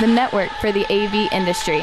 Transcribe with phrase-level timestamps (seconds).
[0.00, 1.80] the network for the AV industry.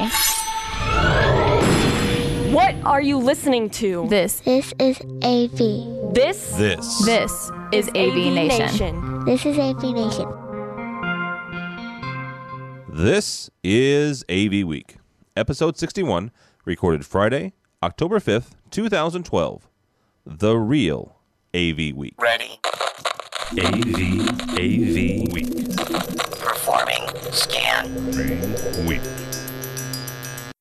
[2.54, 4.08] What are you listening to?
[4.10, 6.14] This, This is AV.
[6.14, 7.06] This This.
[7.06, 9.26] this is AV, Nation.
[9.26, 10.32] This is AV Nation.
[12.88, 14.96] This is AV Week,
[15.36, 16.32] episode 61,
[16.64, 17.52] recorded Friday,
[17.84, 19.68] October 5th, 2012.
[20.26, 21.18] The real
[21.54, 22.16] AV Week.
[22.18, 22.60] Ready.
[23.52, 25.65] AV AV Week.
[26.76, 27.32] Performing.
[27.32, 28.86] Scan.
[28.86, 29.02] Week.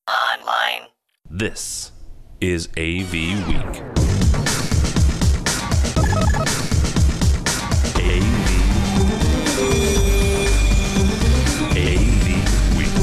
[0.09, 0.89] Online.
[1.29, 1.91] This
[2.41, 3.13] is AV
[3.49, 3.83] Week.
[7.99, 8.47] AV
[11.73, 12.27] AV
[12.77, 12.95] Week.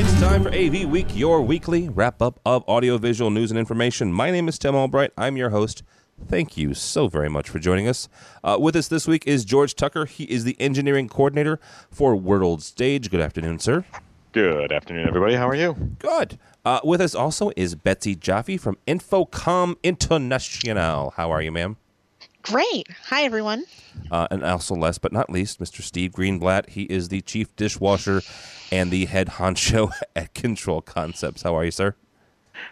[0.00, 4.14] It's time for AV Week, your weekly wrap up of audiovisual news and information.
[4.14, 5.12] My name is Tim Albright.
[5.18, 5.82] I'm your host.
[6.26, 8.08] Thank you so very much for joining us.
[8.44, 10.04] Uh, with us this week is George Tucker.
[10.04, 11.58] He is the engineering coordinator
[11.90, 13.10] for World Stage.
[13.10, 13.84] Good afternoon, sir.
[14.32, 15.34] Good afternoon, everybody.
[15.36, 15.96] How are you?
[15.98, 16.38] Good.
[16.64, 21.14] Uh, with us also is Betsy Jaffe from InfoComm International.
[21.16, 21.76] How are you, ma'am?
[22.42, 22.88] Great.
[23.06, 23.64] Hi, everyone.
[24.10, 25.82] Uh, and also, last but not least, Mr.
[25.82, 26.70] Steve Greenblatt.
[26.70, 28.22] He is the chief dishwasher
[28.70, 31.42] and the head honcho at Control Concepts.
[31.42, 31.94] How are you, sir?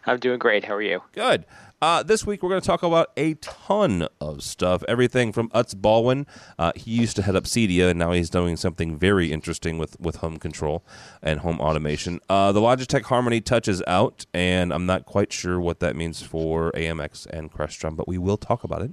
[0.04, 0.64] I'm doing great.
[0.64, 1.02] How are you?
[1.12, 1.46] Good.
[1.86, 4.82] Uh, this week we're going to talk about a ton of stuff.
[4.88, 6.26] Everything from Utz Baldwin.
[6.58, 9.96] Uh, he used to head up Cedia, and now he's doing something very interesting with,
[10.00, 10.84] with home control
[11.22, 12.18] and home automation.
[12.28, 16.20] Uh, the Logitech Harmony Touch is out, and I'm not quite sure what that means
[16.20, 18.90] for AMX and Crestron, but we will talk about it.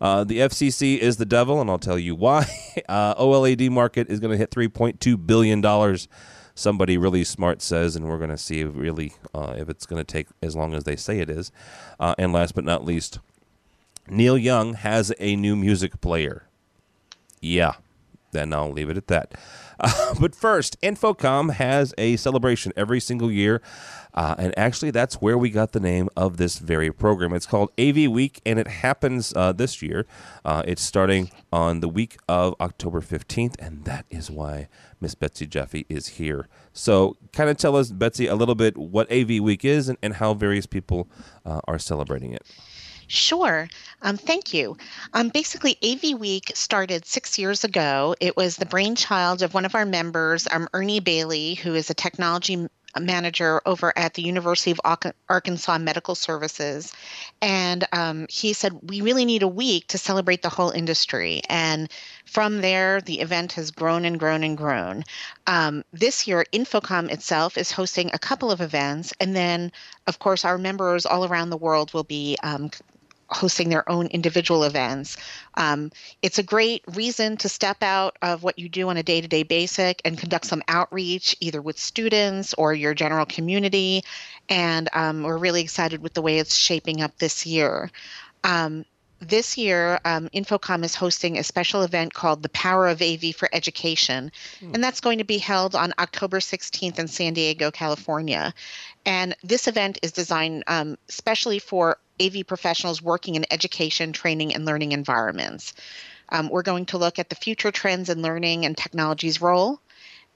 [0.00, 2.46] Uh, the FCC is the devil, and I'll tell you why.
[2.88, 6.08] Uh, OLED market is going to hit 3.2 billion dollars
[6.58, 10.12] somebody really smart says, and we're going to see really uh, if it's going to
[10.12, 11.52] take as long as they say it is.
[12.00, 13.20] Uh, and last but not least,
[14.08, 16.44] Neil Young has a new music player.
[17.40, 17.74] Yeah,
[18.38, 19.34] then I'll leave it at that.
[19.80, 23.62] Uh, but first, InfoComm has a celebration every single year.
[24.12, 27.32] Uh, and actually, that's where we got the name of this very program.
[27.32, 30.04] It's called AV Week, and it happens uh, this year.
[30.44, 34.66] Uh, it's starting on the week of October 15th, and that is why
[35.00, 36.48] Miss Betsy Jaffe is here.
[36.72, 40.14] So, kind of tell us, Betsy, a little bit what AV Week is and, and
[40.14, 41.08] how various people
[41.46, 42.42] uh, are celebrating it.
[43.08, 43.68] Sure.
[44.02, 44.76] Um, thank you.
[45.14, 48.14] Um, basically, AV Week started six years ago.
[48.20, 51.94] It was the brainchild of one of our members, um, Ernie Bailey, who is a
[51.94, 54.80] technology manager over at the University of
[55.28, 56.92] Arkansas Medical Services.
[57.40, 61.40] And um, he said, We really need a week to celebrate the whole industry.
[61.48, 61.90] And
[62.24, 65.04] from there, the event has grown and grown and grown.
[65.46, 69.12] Um, this year, InfoComm itself is hosting a couple of events.
[69.20, 69.72] And then,
[70.06, 72.70] of course, our members all around the world will be um,
[73.30, 75.16] hosting their own individual events.
[75.54, 75.90] Um,
[76.22, 79.28] it's a great reason to step out of what you do on a day to
[79.28, 84.02] day basis and conduct some outreach, either with students or your general community.
[84.48, 87.90] And um, we're really excited with the way it's shaping up this year.
[88.44, 88.84] Um,
[89.20, 93.48] this year, um, InfoComm is hosting a special event called The Power of AV for
[93.52, 94.30] Education,
[94.72, 98.54] and that's going to be held on October 16th in San Diego, California.
[99.04, 104.64] And this event is designed um, especially for AV professionals working in education, training, and
[104.64, 105.74] learning environments.
[106.28, 109.80] Um, we're going to look at the future trends in learning and technology's role.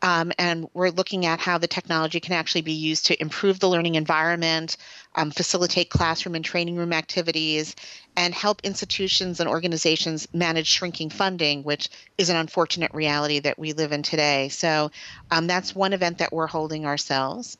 [0.04, 3.68] Um, and we're looking at how the technology can actually be used to improve the
[3.68, 4.76] learning environment,
[5.14, 7.76] um, facilitate classroom and training room activities,
[8.16, 11.88] and help institutions and organizations manage shrinking funding, which
[12.18, 14.48] is an unfortunate reality that we live in today.
[14.48, 14.90] So
[15.30, 17.56] um, that's one event that we're holding ourselves.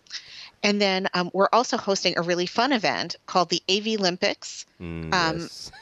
[0.63, 4.65] And then um, we're also hosting a really fun event called the AV Olympics.
[4.81, 5.73] Mm, Um, yes.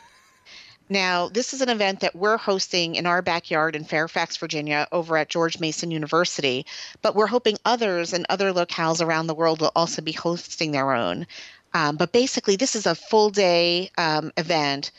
[0.89, 5.17] Now, this is an event that we're hosting in our backyard in Fairfax, Virginia, over
[5.17, 6.67] at George Mason University,
[7.01, 10.93] but we're hoping others and other locales around the world will also be hosting their
[10.93, 11.29] own.
[11.75, 14.91] Um, but basically, this is a full day um, event.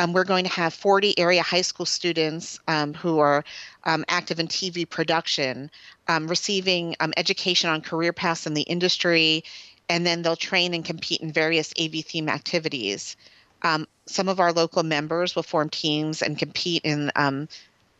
[0.00, 3.44] Um, we're going to have 40 area high school students um, who are
[3.84, 5.70] um, active in TV production
[6.08, 9.44] um, receiving um, education on career paths in the industry,
[9.90, 13.14] and then they'll train and compete in various AV theme activities.
[13.60, 17.46] Um, some of our local members will form teams and compete in um,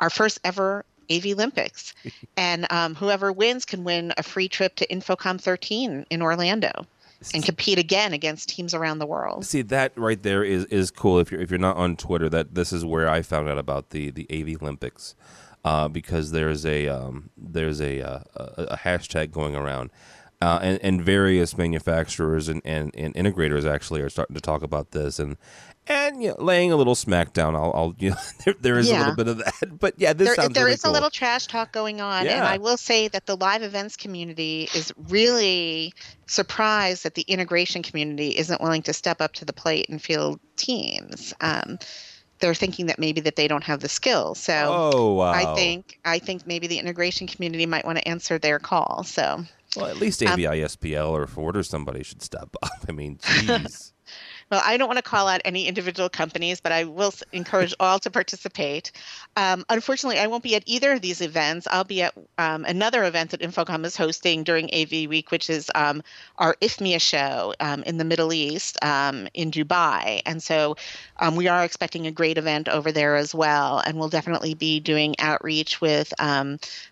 [0.00, 1.92] our first ever AV Olympics.
[2.38, 6.86] and um, whoever wins can win a free trip to InfoComm 13 in Orlando
[7.34, 9.44] and compete again against teams around the world.
[9.44, 11.18] See that right there is is cool.
[11.18, 13.90] If you're if you're not on Twitter, that this is where I found out about
[13.90, 15.14] the the AV Olympics,
[15.64, 19.90] uh, because there's a um, there's a, uh, a a hashtag going around.
[20.42, 24.92] Uh, and, and various manufacturers and, and, and integrators actually are starting to talk about
[24.92, 25.36] this and
[25.86, 27.54] and you know, laying a little smackdown.
[27.54, 28.96] I'll, I'll you know, there, there is Yeah.
[28.96, 30.92] a little bit of that, but yeah, this there, sounds there really is cool.
[30.92, 34.68] a little trash talk going on, and I will say that the live events community
[34.74, 35.92] is really
[36.26, 40.40] surprised that the integration community isn't willing to step up to the plate and field
[40.56, 41.34] teams.
[41.40, 41.78] Um,
[42.38, 44.38] they're thinking that maybe that they don't have the skills.
[44.38, 45.32] So Oh wow!
[45.32, 49.04] I think I think maybe the integration community might want to answer their call.
[49.04, 49.44] So
[49.76, 50.28] well, at least um,
[51.12, 52.70] or Ford or somebody should step up.
[52.88, 53.92] I mean, jeez.
[54.50, 58.00] Well, I don't want to call out any individual companies, but I will encourage all
[58.00, 58.90] to participate.
[59.36, 61.68] Um, unfortunately, I won't be at either of these events.
[61.70, 65.70] I'll be at um, another event that InfoComm is hosting during AV Week, which is
[65.76, 66.02] um,
[66.36, 70.20] our IFMIA show um, in the Middle East um, in Dubai.
[70.26, 70.76] And so
[71.18, 73.78] um, we are expecting a great event over there as well.
[73.86, 76.12] And we'll definitely be doing outreach with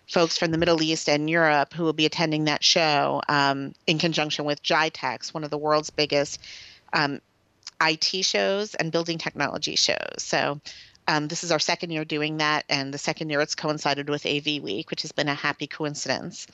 [0.07, 3.21] folks from the Middle East and Europe who will be attending that show
[3.85, 6.39] in conjunction with GITEX, one of the world's biggest
[6.93, 7.19] um,
[7.81, 10.15] IT shows and building technology shows.
[10.17, 10.59] So
[11.07, 14.25] um, this is our second year doing that, and the second year it's coincided with
[14.25, 16.45] AV Week, which has been a happy coincidence.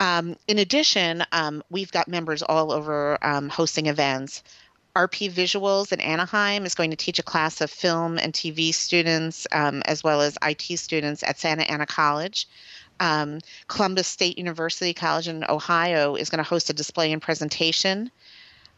[0.00, 4.42] Um, in addition, um, we've got members all over um, hosting events.
[4.96, 9.46] RP Visuals in Anaheim is going to teach a class of film and TV students
[9.52, 12.48] um, as well as IT students at Santa Ana College.
[12.98, 18.10] Um, Columbus State University College in Ohio is going to host a display and presentation.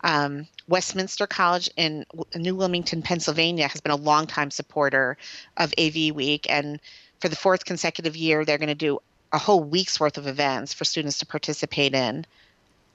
[0.03, 2.05] Um, Westminster College in
[2.35, 5.17] New Wilmington, Pennsylvania, has been a longtime supporter
[5.57, 6.81] of AV Week, and
[7.21, 9.01] for the fourth consecutive year, they're going to do
[9.33, 12.25] a whole week's worth of events for students to participate in.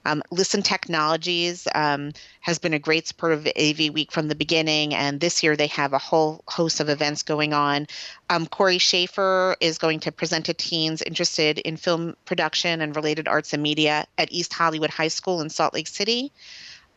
[0.06, 4.94] Um, Listen Technologies um, has been a great supporter of AV Week from the beginning,
[4.94, 7.86] and this year they have a whole host of events going on.
[8.28, 13.28] Um, Corey Schaefer is going to present to teens interested in film production and related
[13.28, 16.32] arts and media at East Hollywood High School in Salt Lake City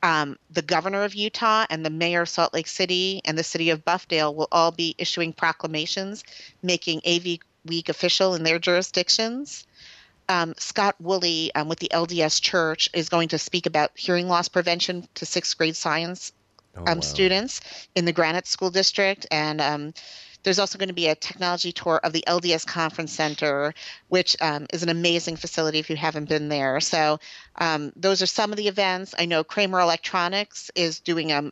[0.04, 3.70] um, the governor of Utah and the mayor of Salt Lake City and the city
[3.70, 6.24] of Bluffdale will all be issuing proclamations
[6.62, 9.68] making AV Week official in their jurisdictions.
[10.30, 14.48] Um, Scott Woolley um, with the LDS Church is going to speak about hearing loss
[14.48, 16.32] prevention to sixth grade science
[16.78, 17.02] Oh, um, wow.
[17.02, 17.62] students
[17.96, 19.26] in the Granite School District.
[19.32, 19.94] And um,
[20.44, 23.74] there's also going to be a technology tour of the LDS Conference Center,
[24.08, 26.80] which um, is an amazing facility if you haven't been there.
[26.80, 27.20] So
[27.56, 29.14] um, those are some of the events.
[29.18, 31.52] I know Kramer Electronics is doing um,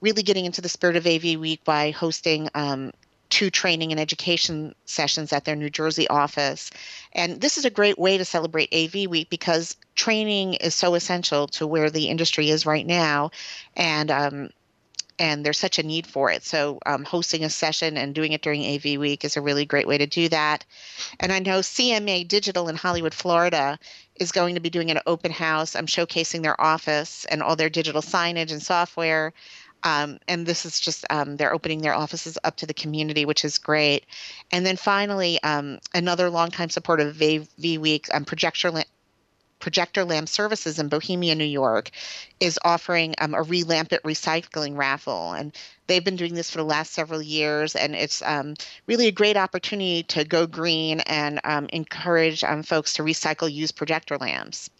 [0.00, 2.92] really getting into the spirit of AV Week by hosting um,
[3.30, 6.70] two training and education sessions at their New Jersey office.
[7.12, 11.46] And this is a great way to celebrate AV Week because training is so essential
[11.48, 13.30] to where the industry is right now.
[13.76, 14.50] And um,
[15.18, 16.44] and there's such a need for it.
[16.44, 19.86] So, um, hosting a session and doing it during AV Week is a really great
[19.86, 20.64] way to do that.
[21.20, 23.78] And I know CMA Digital in Hollywood, Florida,
[24.16, 25.76] is going to be doing an open house.
[25.76, 29.32] I'm showcasing their office and all their digital signage and software.
[29.84, 33.44] Um, and this is just um, they're opening their offices up to the community, which
[33.44, 34.06] is great.
[34.50, 38.82] And then finally, um, another longtime supporter of AV Week, um, Projector La-
[39.58, 41.90] Projector Lamp Services in Bohemia, New York,
[42.40, 45.32] is offering um, a relamp it recycling raffle.
[45.32, 45.54] And
[45.86, 47.74] they've been doing this for the last several years.
[47.74, 48.54] And it's um,
[48.86, 53.76] really a great opportunity to go green and um, encourage um, folks to recycle used
[53.76, 54.70] projector lamps.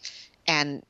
[0.47, 0.83] And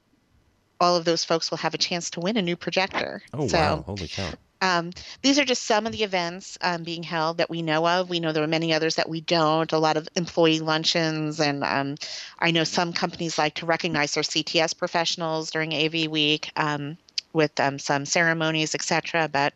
[0.79, 3.21] all of those folks will have a chance to win a new projector.
[3.33, 3.83] Oh so, wow!
[3.85, 4.31] Holy cow!
[4.61, 4.91] Um,
[5.21, 8.09] these are just some of the events um, being held that we know of.
[8.09, 9.71] We know there are many others that we don't.
[9.71, 11.95] A lot of employee luncheons, and um,
[12.39, 16.97] I know some companies like to recognize their CTS professionals during AV Week um,
[17.31, 19.29] with um, some ceremonies, etc.
[19.31, 19.53] But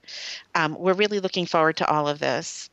[0.56, 2.70] um, we're really looking forward to all of this.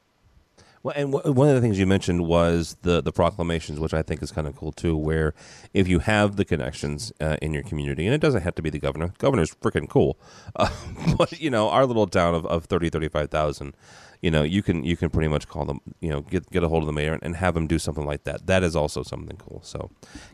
[0.82, 4.00] Well, and w- one of the things you mentioned was the the proclamations, which I
[4.02, 4.96] think is kind of cool too.
[4.96, 5.34] Where
[5.74, 8.70] if you have the connections uh, in your community, and it doesn't have to be
[8.70, 10.18] the governor, governor's freaking cool,
[10.56, 10.70] uh,
[11.18, 13.74] but you know our little town of, of 30, 35,000,
[14.22, 16.68] you know you can you can pretty much call them, you know, get get a
[16.68, 18.46] hold of the mayor and have them do something like that.
[18.46, 19.60] That is also something cool.
[19.62, 19.90] So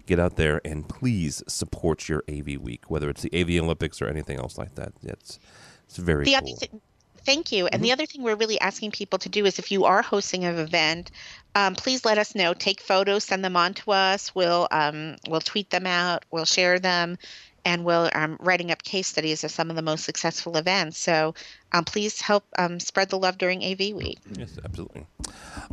[0.07, 4.07] get out there and please support your AV week, whether it's the AV Olympics or
[4.07, 4.93] anything else like that.
[5.03, 5.41] It's
[5.87, 6.39] it's very The cool.
[6.39, 6.81] other thing,
[7.27, 7.67] thank you.
[7.67, 10.45] And the other thing we're really asking people to do is if you are hosting
[10.45, 11.11] an event,
[11.55, 12.55] um, please let us know.
[12.55, 14.35] Take photos, send them on to us.
[14.35, 16.25] We'll um, we'll tweet them out.
[16.31, 17.19] We'll share them,
[17.65, 20.99] and we'll um, writing up case studies of some of the most successful events.
[20.99, 21.35] So
[21.73, 24.19] um, please help um, spread the love during AV Week.
[24.39, 25.07] Yes, absolutely.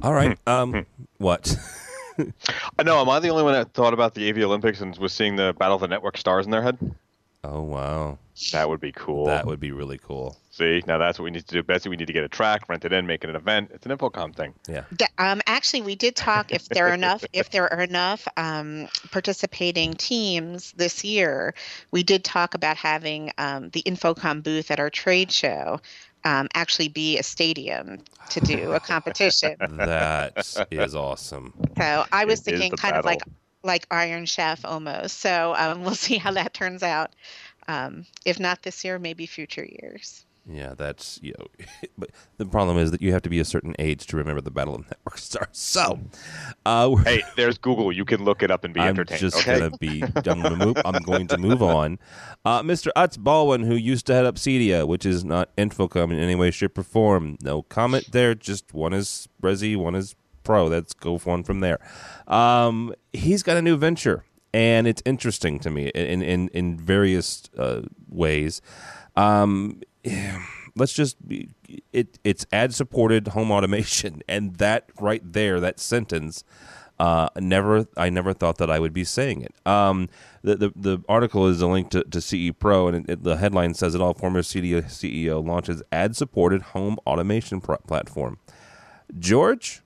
[0.02, 0.38] All right.
[0.48, 0.86] Um,
[1.20, 1.56] what?
[2.80, 3.00] I know.
[3.00, 5.54] Am I the only one that thought about the AV Olympics and was seeing the
[5.58, 6.78] Battle of the Network stars in their head?
[7.46, 8.20] Oh wow,
[8.54, 9.26] That would be cool.
[9.26, 10.38] that would be really cool.
[10.52, 11.64] See, now that's what we need to do.
[11.64, 13.72] Betsy, we need to get a track, rent it in, make it an event.
[13.74, 14.54] It's an InfoComm thing.
[14.68, 14.84] Yeah.
[14.96, 18.88] Da- Um, actually, we did talk if there are enough if there are enough um,
[19.12, 21.54] participating teams this year.
[21.92, 25.82] We did talk about having um, the InfoComm booth at our trade show
[26.24, 29.58] um, actually be a stadium to do a competition.
[29.70, 31.54] That is awesome.
[31.78, 33.34] So I was It is thinking the kind of like battle.
[33.64, 35.20] Like Iron Chef almost.
[35.20, 37.12] So um, we'll see how that turns out.
[37.68, 40.26] Um, if not this year, maybe future years.
[40.46, 41.48] Yeah, that's you know,
[41.98, 44.52] but the problem is that you have to be a certain age to remember the
[44.52, 45.48] Battle of Network Stars.
[45.54, 45.98] So,
[46.66, 47.94] uh, Hey, there's Google.
[47.94, 49.22] You can look it up and be I'm entertained.
[49.22, 49.60] just okay?
[49.60, 50.04] gonna be.
[50.04, 50.76] I'm gonna move.
[50.84, 51.98] I'm going to move on.
[52.44, 52.90] Uh, Mr.
[52.98, 56.52] Utz Baldwin, who used to head up Cedia, which is not InfoComm in any way,
[56.52, 57.38] shape, or form.
[57.42, 58.36] No comment there.
[58.36, 60.14] Just one is Resi, one is
[60.44, 60.66] Pro.
[60.68, 61.80] Let's go one from there.
[62.28, 64.24] Um, he's got a new venture,
[64.54, 68.62] and it's interesting to me in in in various uh, ways.
[69.16, 69.82] Um,
[70.76, 71.18] let's just
[71.92, 76.44] it it's ad supported home automation and that right there that sentence
[77.00, 79.54] uh, never I never thought that I would be saying it.
[79.68, 80.10] Um,
[80.44, 83.38] the, the the article is a link to, to CE Pro and it, it- the
[83.38, 84.14] headline says it all.
[84.14, 88.38] Former CEO, launches ad supported home automation pr- platform.
[89.20, 89.82] George,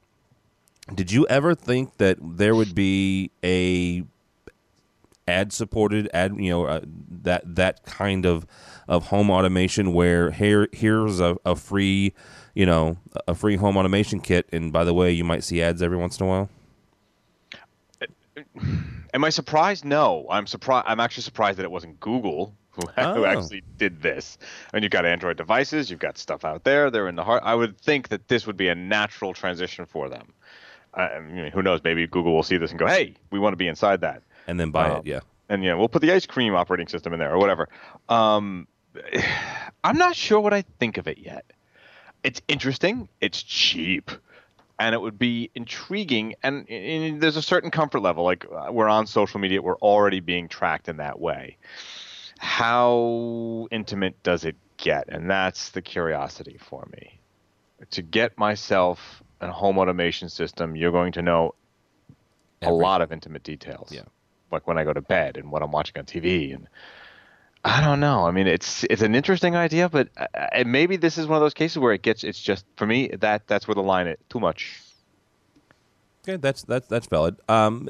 [0.94, 4.04] did you ever think that there would be a
[5.28, 8.46] ad supported ad you know uh, that that kind of
[8.88, 12.14] of home automation where here here's a, a free
[12.56, 15.82] you know a free home automation kit and by the way you might see ads
[15.82, 16.50] every once in a while
[19.14, 19.86] Am I surprised?
[19.86, 20.86] No, I'm surprised.
[20.88, 23.16] I'm actually surprised that it wasn't Google who, Oh.
[23.16, 24.38] who actually did this.
[24.74, 26.92] And you've got Android devices, you've got stuff out there.
[26.92, 27.42] They're in the heart.
[27.46, 30.34] I would think that this would be a natural transition for them.
[30.98, 31.82] I mean, who knows?
[31.84, 34.58] Maybe Google will see this and go, "Hey, we want to be inside that." and
[34.58, 37.20] then buy Um, it yeah and yeah, we'll put the ice cream operating system in
[37.20, 37.70] there or whatever.
[38.10, 38.68] Um,
[39.84, 41.46] I'm not sure what I think of it yet.
[42.24, 43.08] It's interesting.
[43.22, 44.12] It's cheap,
[44.80, 46.36] and it would be intriguing.
[46.44, 48.24] And, and there's a certain comfort level.
[48.24, 51.58] Like uh, we're on social media, we're already being tracked in that way.
[52.40, 55.06] How intimate does it get?
[55.08, 57.20] And that's the curiosity for me.
[57.92, 61.54] To get myself a home automation system, you're going to know
[62.62, 63.92] a lot of intimate details.
[63.92, 64.02] Yeah.
[64.52, 66.68] Like when I go to bed and what I'm watching on TV and
[67.64, 68.26] I don't know.
[68.26, 71.42] I mean, it's it's an interesting idea, but uh, uh, maybe this is one of
[71.42, 72.24] those cases where it gets.
[72.24, 74.82] It's just for me that that's where the line is too much.
[76.24, 77.90] okay that's that's that's valid um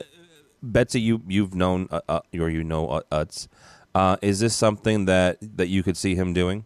[0.62, 3.48] betsy you you've known uh, uh, or you know uh, Utz.
[3.94, 6.66] Uh, is this something that that you could see him doing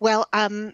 [0.00, 0.72] Well, um,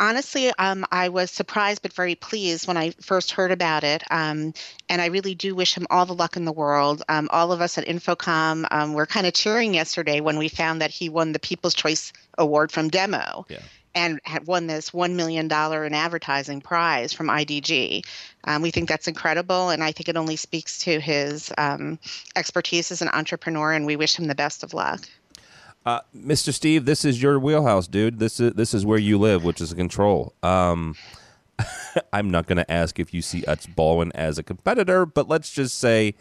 [0.00, 4.02] honestly, um, I was surprised but very pleased when I first heard about it.
[4.10, 4.54] Um,
[4.88, 7.02] and I really do wish him all the luck in the world.
[7.08, 10.80] Um, all of us at InfoComm um, were kind of cheering yesterday when we found
[10.80, 13.46] that he won the People's Choice Award from Demo.
[13.48, 13.60] Yeah.
[13.92, 18.04] And had won this $1 million in advertising prize from IDG.
[18.44, 21.98] Um, we think that's incredible, and I think it only speaks to his um,
[22.36, 25.08] expertise as an entrepreneur, and we wish him the best of luck.
[25.86, 26.52] Uh, Mr.
[26.52, 28.18] Steve, this is your wheelhouse, dude.
[28.18, 30.34] This is this is where you live, which is a control.
[30.42, 30.94] Um,
[32.12, 35.50] I'm not going to ask if you see Utz Baldwin as a competitor, but let's
[35.50, 36.14] just say,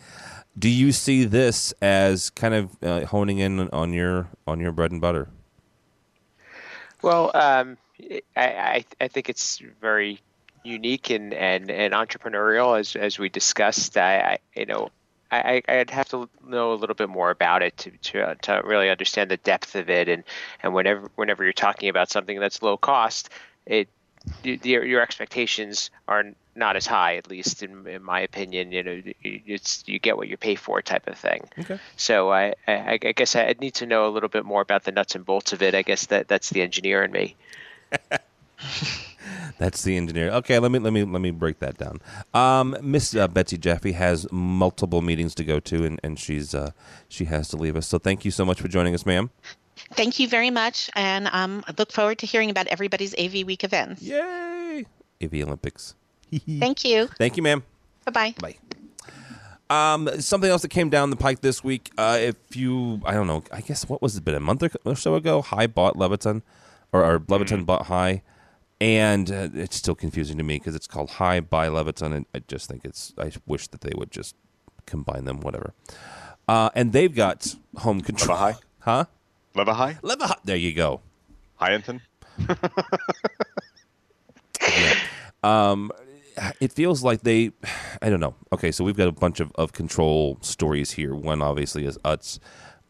[0.57, 4.91] do you see this as kind of uh, honing in on your on your bread
[4.91, 5.27] and butter?
[7.01, 10.21] Well, um, I, I I think it's very
[10.63, 13.97] unique and, and, and entrepreneurial as as we discussed.
[13.97, 14.89] I, I you know
[15.31, 18.61] I I'd have to know a little bit more about it to to, uh, to
[18.63, 20.23] really understand the depth of it and
[20.63, 23.29] and whenever whenever you're talking about something that's low cost,
[23.65, 23.89] it
[24.43, 26.23] your your expectations are
[26.55, 28.71] not as high, at least in, in my opinion.
[28.71, 31.47] You know, it's you get what you pay for type of thing.
[31.57, 31.79] Okay.
[31.95, 34.91] So I, I, I guess I'd need to know a little bit more about the
[34.91, 35.73] nuts and bolts of it.
[35.73, 37.35] I guess that that's the engineer in me.
[39.59, 40.31] That's the engineer.
[40.31, 41.99] Okay, let me let me let me break that down.
[42.33, 46.71] Um, Miss uh, Betsy Jaffe has multiple meetings to go to, and and she's uh,
[47.09, 47.85] she has to leave us.
[47.85, 49.29] So thank you so much for joining us, ma'am.
[49.93, 53.65] Thank you very much, and um, I look forward to hearing about everybody's AV Week
[53.65, 54.01] events.
[54.01, 54.85] Yay!
[55.21, 55.93] AV Olympics.
[56.59, 57.07] Thank you.
[57.17, 57.63] Thank you, ma'am.
[58.05, 58.35] Bye bye.
[58.39, 58.55] Bye.
[59.69, 61.91] Um, something else that came down the pike this week.
[61.97, 64.23] Uh, if you, I don't know, I guess what was it?
[64.23, 65.41] Been a month or so ago.
[65.41, 66.43] Hai bought Leviton,
[66.93, 68.23] or, or Leviton bought Hai,
[68.81, 72.39] and uh, it's still confusing to me because it's called Hai by Leviton, and I
[72.47, 73.13] just think it's.
[73.17, 74.35] I wish that they would just
[74.85, 75.73] combine them, whatever.
[76.47, 78.37] Uh, and they've got home control.
[78.37, 78.55] High?
[78.79, 79.05] huh?
[79.55, 80.35] Leva High, Leva.
[80.43, 81.01] There you go.
[81.59, 82.01] Hyanton.
[85.43, 85.91] um,
[86.61, 87.51] it feels like they
[88.01, 91.41] i don't know okay so we've got a bunch of, of control stories here one
[91.41, 92.39] obviously is utz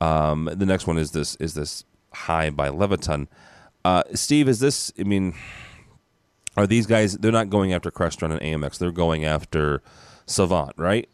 [0.01, 3.27] Um, the next one is this is this Hai by Leviton.
[3.85, 4.91] Uh, Steve, is this?
[4.99, 5.33] I mean,
[6.59, 7.17] are these guys?
[7.17, 8.77] They're not going after Crestron and AMX.
[8.77, 9.81] They're going after
[10.25, 11.09] Savant, right?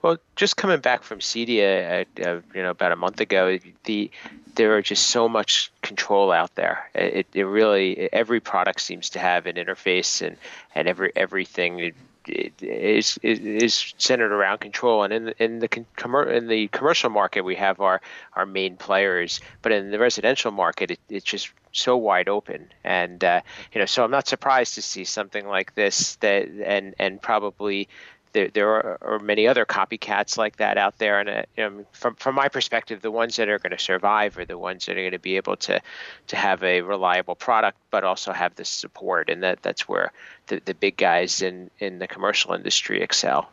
[0.00, 4.10] Well, just coming back from CEDIA, uh, uh, you know, about a month ago, the
[4.54, 6.90] there are just so much control out there.
[6.94, 10.36] It, it really every product seems to have an interface, and
[10.74, 11.92] and every everything
[12.28, 15.02] is, is centered around control.
[15.02, 18.00] And in the, in the com- in the commercial market, we have our
[18.34, 22.68] our main players, but in the residential market, it, it's just so wide open.
[22.84, 23.40] And uh,
[23.72, 27.88] you know, so I'm not surprised to see something like this that and and probably
[28.32, 31.20] there, there are, are, many other copycats like that out there.
[31.20, 34.36] And uh, you know, from from my perspective, the ones that are going to survive
[34.38, 35.80] are the ones that are going to be able to
[36.28, 39.28] to have a reliable product, but also have the support.
[39.28, 40.12] And that that's where
[40.46, 43.50] the, the big guys in in the commercial industry excel.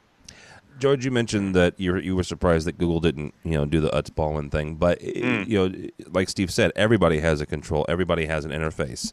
[0.80, 3.82] George, you mentioned that you were, you were surprised that Google didn't, you know, do
[3.82, 5.46] the Utz Baldwin thing, but mm.
[5.46, 9.12] you know, like Steve said, everybody has a control, everybody has an interface.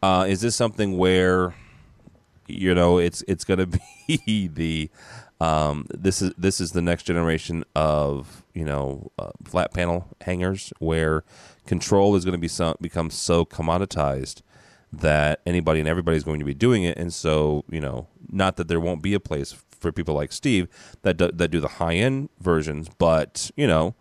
[0.00, 1.54] Uh, is this something where
[2.58, 3.78] you know it's it's going to
[4.08, 4.90] be the
[5.40, 10.72] um, this is this is the next generation of you know uh, flat panel hangers
[10.78, 11.24] where
[11.66, 14.42] control is going to be some, become so commoditized
[14.92, 16.96] that anybody and everybody is going to be doing it.
[16.98, 20.68] And so you know not that there won't be a place for people like Steve
[21.02, 23.94] that do, that do the high end versions but you know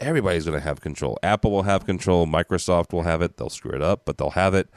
[0.00, 1.18] everybody's going to have control.
[1.22, 2.26] Apple will have control.
[2.26, 3.36] Microsoft will have it.
[3.36, 4.68] They'll screw it up, but they'll have it.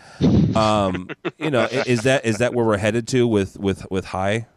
[0.55, 4.47] Um, you know, is that is that where we're headed to with with with high?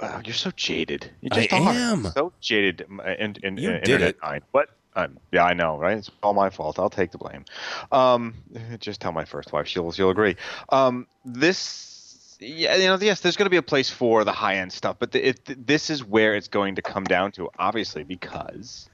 [0.00, 1.10] Oh, you're so jaded.
[1.20, 1.72] You just I are.
[1.72, 2.80] am so jaded.
[3.18, 4.16] In, in, you in did it.
[4.20, 4.42] Mind.
[4.50, 4.70] What?
[4.94, 5.96] Um, yeah, I know, right?
[5.96, 6.78] It's all my fault.
[6.78, 7.44] I'll take the blame.
[7.92, 8.34] Um,
[8.80, 10.36] just tell my first wife; she'll she'll agree.
[10.68, 14.56] Um, this, yeah, you know, yes, there's going to be a place for the high
[14.56, 18.02] end stuff, but the, it, this is where it's going to come down to, obviously,
[18.02, 18.90] because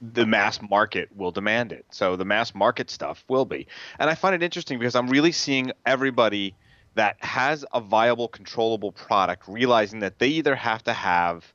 [0.00, 1.86] the mass market will demand it.
[1.90, 3.66] So the mass market stuff will be.
[3.98, 6.54] And I find it interesting because I'm really seeing everybody
[6.94, 11.52] that has a viable, controllable product realizing that they either have to have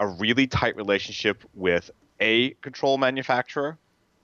[0.00, 3.78] a really tight relationship with a control manufacturer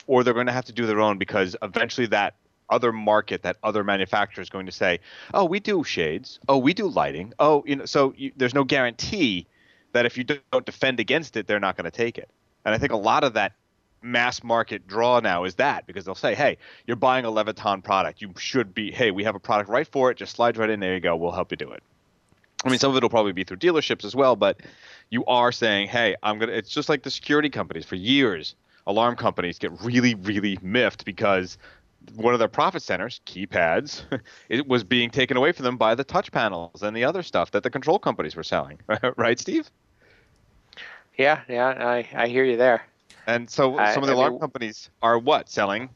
[0.06, 2.34] or they're going to have to do their own because eventually that
[2.70, 5.00] other market, that other manufacturer is going to say,
[5.32, 6.38] "Oh, we do shades.
[6.48, 7.32] Oh, we do lighting.
[7.38, 9.46] Oh, you know." So you, there's no guarantee
[9.92, 12.30] that if you don't defend against it, they're not going to take it.
[12.68, 13.54] And I think a lot of that
[14.02, 18.20] mass market draw now is that because they'll say, hey, you're buying a Leviton product.
[18.20, 20.18] You should be, hey, we have a product right for it.
[20.18, 20.80] Just slide right in.
[20.80, 21.16] There you go.
[21.16, 21.82] We'll help you do it.
[22.64, 24.60] I mean, some of it will probably be through dealerships as well, but
[25.08, 28.54] you are saying, hey, I'm going to, it's just like the security companies for years.
[28.86, 31.56] Alarm companies get really, really miffed because
[32.16, 34.02] one of their profit centers, keypads,
[34.48, 37.52] it was being taken away from them by the touch panels and the other stuff
[37.52, 38.78] that the control companies were selling.
[39.16, 39.70] right, Steve?
[41.18, 42.82] Yeah, yeah, I, I hear you there.
[43.26, 45.90] And so I, some of the I alarm mean, companies are what selling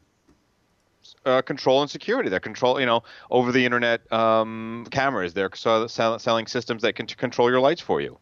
[1.25, 2.29] uh, control and security.
[2.29, 5.33] They're control, you know, over the internet um, cameras.
[5.33, 5.87] They're sell,
[6.19, 8.19] selling systems that can control your lights for you.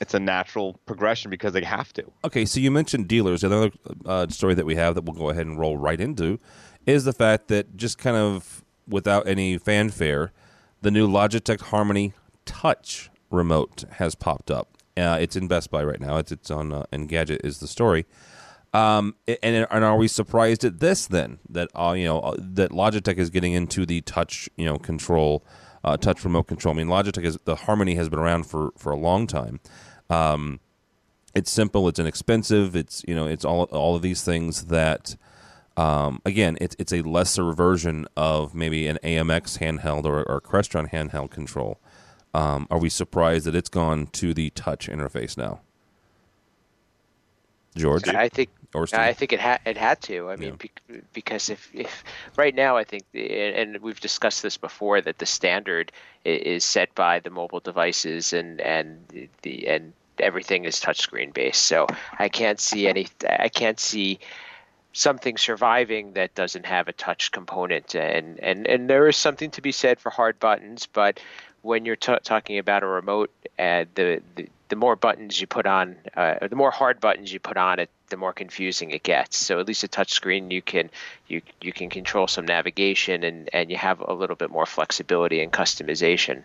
[0.00, 2.10] It's a natural progression because they have to.
[2.24, 3.44] Okay, so you mentioned dealers.
[3.44, 3.70] Another
[4.04, 6.40] uh, story that we have that we'll go ahead and roll right into
[6.84, 10.32] is the fact that just kind of without any fanfare,
[10.82, 12.12] the new Logitech Harmony
[12.44, 14.76] Touch remote has popped up.
[14.96, 16.18] Uh, it's in Best Buy right now.
[16.18, 18.06] It's it's on uh, Engadget is the story.
[18.72, 22.70] Um, and and are we surprised at this then that uh, you know uh, that
[22.72, 25.44] Logitech is getting into the touch you know control,
[25.84, 26.74] uh, touch remote control?
[26.74, 29.60] I mean, Logitech is the Harmony has been around for for a long time.
[30.10, 30.58] Um,
[31.36, 31.88] it's simple.
[31.88, 32.74] It's inexpensive.
[32.74, 35.16] It's you know it's all all of these things that.
[35.76, 40.88] Um, again, it's it's a lesser version of maybe an AMX handheld or, or Crestron
[40.92, 41.80] handheld control.
[42.34, 45.60] Um, are we surprised that it's gone to the touch interface now?
[47.76, 48.50] George, I think
[48.92, 50.30] I think it had it had to.
[50.30, 50.96] I mean, yeah.
[51.12, 52.04] because if, if
[52.36, 55.92] right now I think, and we've discussed this before, that the standard
[56.24, 61.62] is set by the mobile devices and and the and everything is touchscreen based.
[61.62, 61.86] So
[62.18, 63.08] I can't see any.
[63.28, 64.18] I can't see
[64.92, 69.60] something surviving that doesn't have a touch component and and and there is something to
[69.60, 71.18] be said for hard buttons but
[71.64, 75.64] when you're t- talking about a remote, uh, the, the, the more buttons you put
[75.64, 79.38] on, uh, the more hard buttons you put on it, the more confusing it gets.
[79.38, 80.90] So at least a touchscreen, you can
[81.26, 85.42] you you can control some navigation and and you have a little bit more flexibility
[85.42, 86.44] and customization.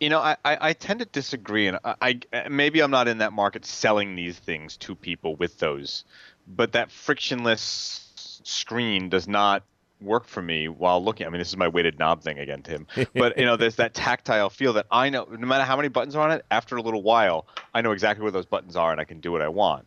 [0.00, 3.18] You know, I, I, I tend to disagree, and I, I maybe I'm not in
[3.18, 6.04] that market selling these things to people with those,
[6.48, 9.62] but that frictionless screen does not
[10.00, 11.26] work for me while looking.
[11.26, 12.86] I mean, this is my weighted knob thing again, Tim.
[13.14, 15.26] But you know, there's that tactile feel that I know.
[15.30, 18.22] No matter how many buttons are on it, after a little while, I know exactly
[18.22, 19.86] where those buttons are, and I can do what I want.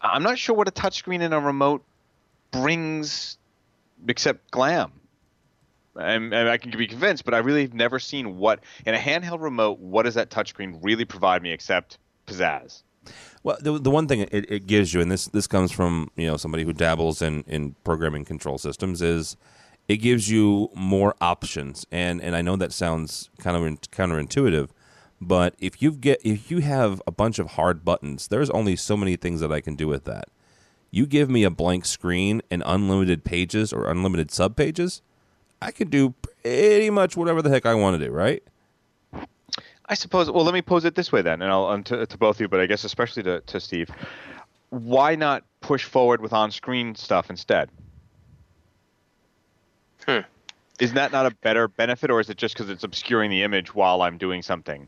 [0.00, 1.82] I'm not sure what a touchscreen in a remote
[2.50, 3.38] brings,
[4.06, 4.92] except glam.
[5.96, 8.98] And, and, I can be convinced, but I really have never seen what in a
[8.98, 9.80] handheld remote.
[9.80, 12.82] What does that touchscreen really provide me except pizzazz?
[13.42, 16.26] Well, the, the one thing it, it gives you, and this this comes from you
[16.26, 19.36] know somebody who dabbles in in programming control systems, is
[19.86, 21.86] it gives you more options.
[21.90, 24.68] And and I know that sounds kind of counterintuitive,
[25.20, 28.96] but if you get if you have a bunch of hard buttons, there's only so
[28.96, 30.28] many things that I can do with that.
[30.90, 35.02] You give me a blank screen and unlimited pages or unlimited subpages,
[35.60, 38.42] I can do pretty much whatever the heck I want to do, right?
[39.88, 40.30] I suppose.
[40.30, 42.40] Well, let me pose it this way then, and I'll um, to, to both of
[42.40, 43.90] you, but I guess especially to, to Steve.
[44.70, 47.70] Why not push forward with on-screen stuff instead?
[50.06, 50.20] Hmm.
[50.78, 53.74] Is that not a better benefit, or is it just because it's obscuring the image
[53.74, 54.86] while I'm doing something?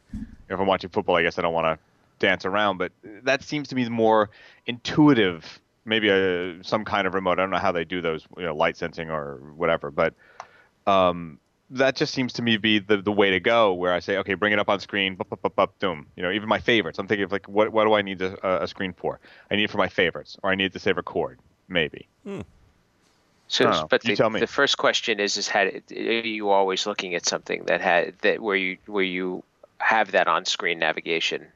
[0.48, 1.78] If I'm watching football, I guess I don't want to
[2.18, 4.30] dance around, but that seems to be the more
[4.66, 5.60] intuitive.
[5.86, 7.38] Maybe a, some kind of remote.
[7.38, 10.12] I don't know how they do those, you know, light sensing or whatever, but
[10.86, 11.38] um,
[11.70, 14.34] that just seems to me be the, the way to go where I say, okay,
[14.34, 16.06] bring it up on screen, bup, bup, bup, bup, boom.
[16.16, 16.98] You know, even my favorites.
[16.98, 19.20] I'm thinking of like, what, what do I need a, a screen for?
[19.50, 22.08] I need it for my favorites, or I need it to save a chord, maybe.
[22.24, 22.40] Hmm.
[23.46, 27.64] So, but the, the, first question is: is had are you always looking at something
[27.64, 29.42] that had that where you where you
[29.78, 31.48] have that on-screen navigation?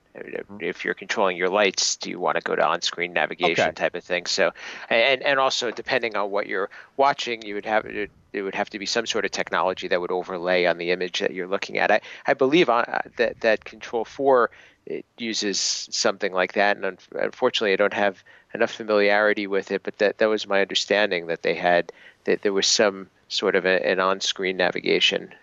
[0.61, 3.73] If you're controlling your lights, do you want to go to on-screen navigation okay.
[3.73, 4.27] type of thing?
[4.27, 4.53] So,
[4.89, 8.11] and and also depending on what you're watching, you would have it
[8.43, 11.33] would have to be some sort of technology that would overlay on the image that
[11.33, 11.91] you're looking at.
[11.91, 14.51] I, I believe on, uh, that that Control 4
[14.87, 15.59] it uses
[15.91, 18.23] something like that, and unfortunately, I don't have
[18.53, 19.83] enough familiarity with it.
[19.83, 21.91] But that that was my understanding that they had
[22.25, 25.35] that there was some sort of a, an on-screen navigation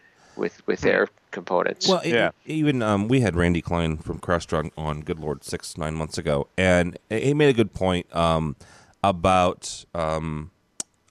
[0.41, 1.88] with with their components.
[1.88, 2.32] Well, yeah.
[2.45, 6.17] It, even um, we had Randy Klein from Crestron on Good Lord six nine months
[6.17, 8.58] ago, and he made a good point um,
[9.04, 10.51] about um,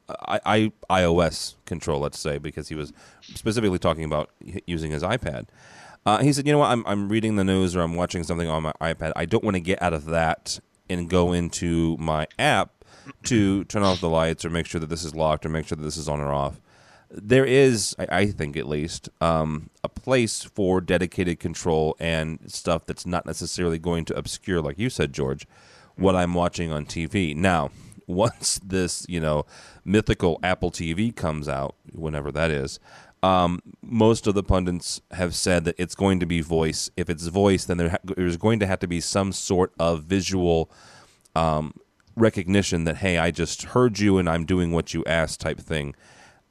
[0.08, 4.30] I, I, iOS control, let's say, because he was specifically talking about
[4.66, 5.46] using his iPad.
[6.04, 6.70] Uh, he said, "You know what?
[6.70, 9.12] I'm I'm reading the news or I'm watching something on my iPad.
[9.16, 10.58] I don't want to get out of that
[10.90, 12.84] and go into my app
[13.24, 15.76] to turn off the lights or make sure that this is locked or make sure
[15.76, 16.60] that this is on or off."
[17.10, 22.86] There is, I, I think at least, um, a place for dedicated control and stuff
[22.86, 25.46] that's not necessarily going to obscure, like you said, George,
[25.96, 27.34] what I'm watching on TV.
[27.34, 27.70] Now,
[28.06, 29.44] once this, you know,
[29.84, 32.78] mythical Apple TV comes out, whenever that is,
[33.22, 36.90] um, most of the pundits have said that it's going to be voice.
[36.96, 40.04] If it's voice, then there ha- there's going to have to be some sort of
[40.04, 40.70] visual
[41.36, 41.74] um,
[42.16, 45.94] recognition that hey, I just heard you and I'm doing what you asked, type thing.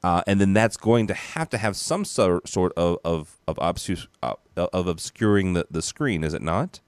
[0.02, 3.58] Uh, and then that's going to have to have some sort sort of of of,
[3.62, 6.80] obscure, uh, of obscuring the, the screen, is it not?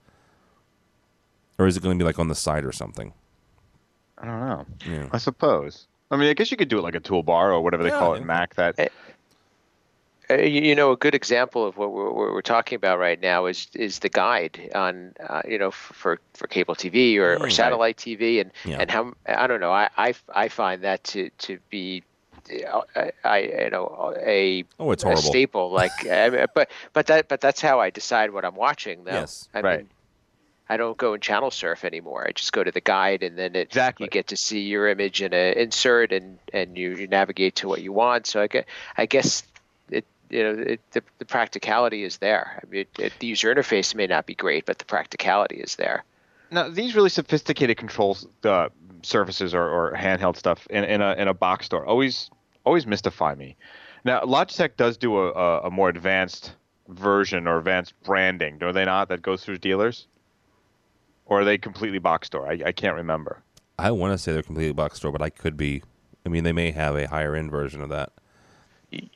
[1.58, 3.12] Or is it going to be like on the side or something?
[4.18, 4.66] I don't know.
[4.88, 5.08] Yeah.
[5.12, 5.86] I suppose.
[6.10, 7.98] I mean, I guess you could do it like a toolbar or whatever they yeah,
[7.98, 8.54] call it in Mac.
[8.54, 8.92] That
[10.30, 13.46] uh, you know, a good example of what we're, what we're, talking about right now
[13.46, 17.52] is is the guide on uh, you know for for cable TV or, or mm,
[17.52, 18.78] satellite TV and yeah.
[18.78, 22.02] and how I don't know I, I, I find that to to be
[22.50, 25.92] uh, I, you know a, oh, it's a staple like
[26.54, 29.12] but but that but that's how I decide what I'm watching though.
[29.12, 29.78] Yes, I right.
[29.80, 29.88] Mean,
[30.68, 32.26] I don't go and channel surf anymore.
[32.26, 34.04] I just go to the guide, and then it, exactly.
[34.04, 37.68] you get to see your image in an insert, and and you, you navigate to
[37.68, 38.26] what you want.
[38.26, 39.42] So I get, I guess
[39.90, 42.60] it you know it, the, the practicality is there.
[42.62, 46.04] I mean, it, the user interface may not be great, but the practicality is there.
[46.52, 48.68] Now these really sophisticated controls uh,
[49.02, 52.30] surfaces or, or handheld stuff in, in a in a box store always
[52.64, 53.56] always mystify me.
[54.04, 56.54] Now Logitech does do a, a, a more advanced
[56.88, 59.08] version or advanced branding, do they not?
[59.08, 60.06] That goes through dealers
[61.26, 62.46] or are they completely box store?
[62.46, 63.42] I, I can't remember.
[63.78, 65.82] I want to say they're completely box store, but I could be.
[66.24, 68.12] I mean, they may have a higher end version of that.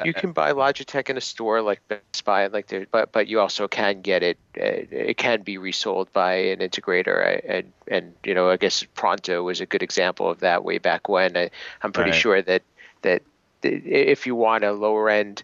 [0.05, 3.41] You can buy Logitech in a store like Best Buy, like there, but but you
[3.41, 4.39] also can get it.
[4.55, 9.61] It can be resold by an integrator, and and you know I guess Pronto was
[9.61, 11.37] a good example of that way back when.
[11.37, 11.51] I,
[11.83, 12.21] I'm pretty right.
[12.21, 12.63] sure that
[13.03, 13.23] that
[13.63, 15.43] if you want a lower end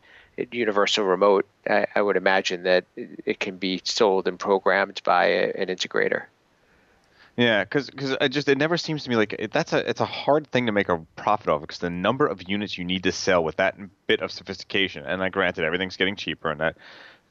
[0.50, 5.52] universal remote, I, I would imagine that it can be sold and programmed by a,
[5.52, 6.24] an integrator.
[7.36, 10.00] Yeah, because because it just it never seems to me like it, that's a it's
[10.00, 13.02] a hard thing to make a profit of because the number of units you need
[13.04, 16.76] to sell with that bit of sophistication, and I granted everything's getting cheaper and that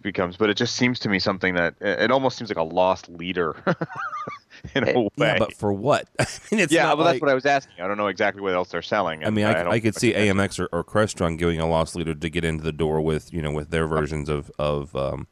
[0.02, 3.08] becomes, but it just seems to me something that it almost seems like a lost
[3.10, 3.56] leader
[4.76, 5.10] in a way.
[5.18, 6.08] Yeah, but for what?
[6.20, 7.80] I mean, it's yeah, well, like, that's what I was asking.
[7.80, 9.24] I don't know exactly what else they're selling.
[9.24, 11.96] I mean, I, don't- I could see I AMX or, or Crestron giving a lost
[11.96, 15.28] leader to get into the door with you know with their versions of of um,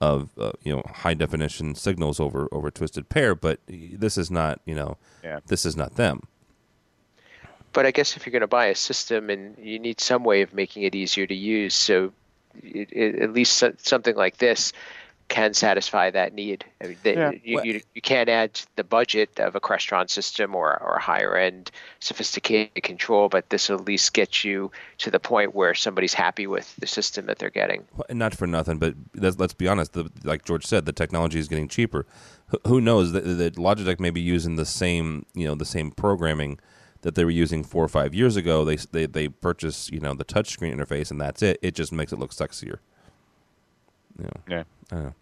[0.00, 4.60] of uh, you know high definition signals over over twisted pair, but this is not
[4.64, 5.40] you know Yeah.
[5.46, 6.20] this is not them.
[7.72, 10.42] But I guess if you're going to buy a system and you need some way
[10.42, 12.12] of making it easier to use, so
[12.62, 14.72] it, it, at least so- something like this
[15.28, 16.64] can satisfy that need.
[16.82, 17.30] I mean, they, Yeah.
[17.42, 21.36] you, you, you can't add the budget of a Crestron system or, or a higher
[21.36, 26.14] end sophisticated control, but this will at least get you to the point where somebody's
[26.14, 27.84] happy with the system that they're getting.
[27.96, 29.94] Well, Not for nothing, but let's, let's be honest.
[29.94, 32.06] The, like George said, the technology is getting cheaper.
[32.52, 35.90] Wh- Who knows that, that Logitech may be using the same you know the same
[35.90, 36.58] programming
[37.00, 38.64] that they were using four or five years ago.
[38.64, 41.58] They they they purchase you know the touchscreen interface and that's it.
[41.62, 42.78] It just makes it look sexier.
[44.18, 44.64] You know, Yeah.
[44.92, 45.12] I.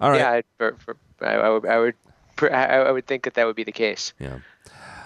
[0.00, 0.20] All right.
[0.20, 1.94] Yeah, I, for, for, I, I would, I would,
[2.42, 4.12] I, I would think that that would be the case.
[4.18, 4.38] Yeah.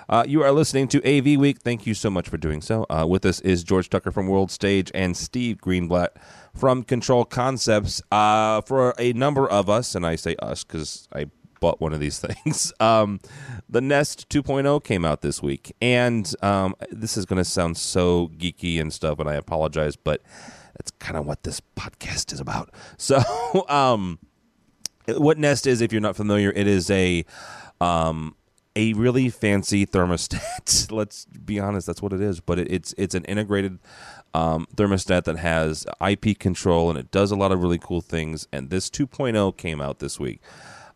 [0.09, 1.61] Uh, you are listening to AV Week.
[1.61, 2.85] Thank you so much for doing so.
[2.91, 6.09] Uh, with us is George Tucker from World Stage and Steve Greenblatt
[6.55, 8.03] from Control Concepts.
[8.11, 11.27] Uh, for a number of us, and I say us because I
[11.61, 13.21] bought one of these things, um,
[13.71, 15.75] the Nest 2.0 came out this week.
[15.81, 20.21] And um, this is going to sound so geeky and stuff, and I apologize, but
[20.83, 22.71] that's kind of what this podcast is about.
[22.99, 23.21] So,
[23.69, 24.19] um,
[25.09, 27.25] what Nest is, if you're not familiar, it is a
[27.81, 28.37] um,
[28.77, 30.91] a really fancy thermostat.
[30.93, 32.41] Let's be honest, that's what it is.
[32.41, 33.79] But it, it's it's an integrated
[34.35, 38.47] um, thermostat that has IP control and it does a lot of really cool things.
[38.53, 40.41] And this 2.0 came out this week.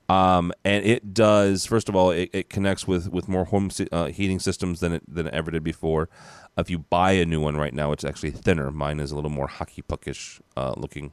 [0.08, 1.66] Um, and it does.
[1.66, 5.02] First of all, it, it connects with, with more home uh, heating systems than it
[5.12, 6.08] than it ever did before.
[6.56, 8.70] If you buy a new one right now, it's actually thinner.
[8.70, 11.12] Mine is a little more hockey puckish uh, looking.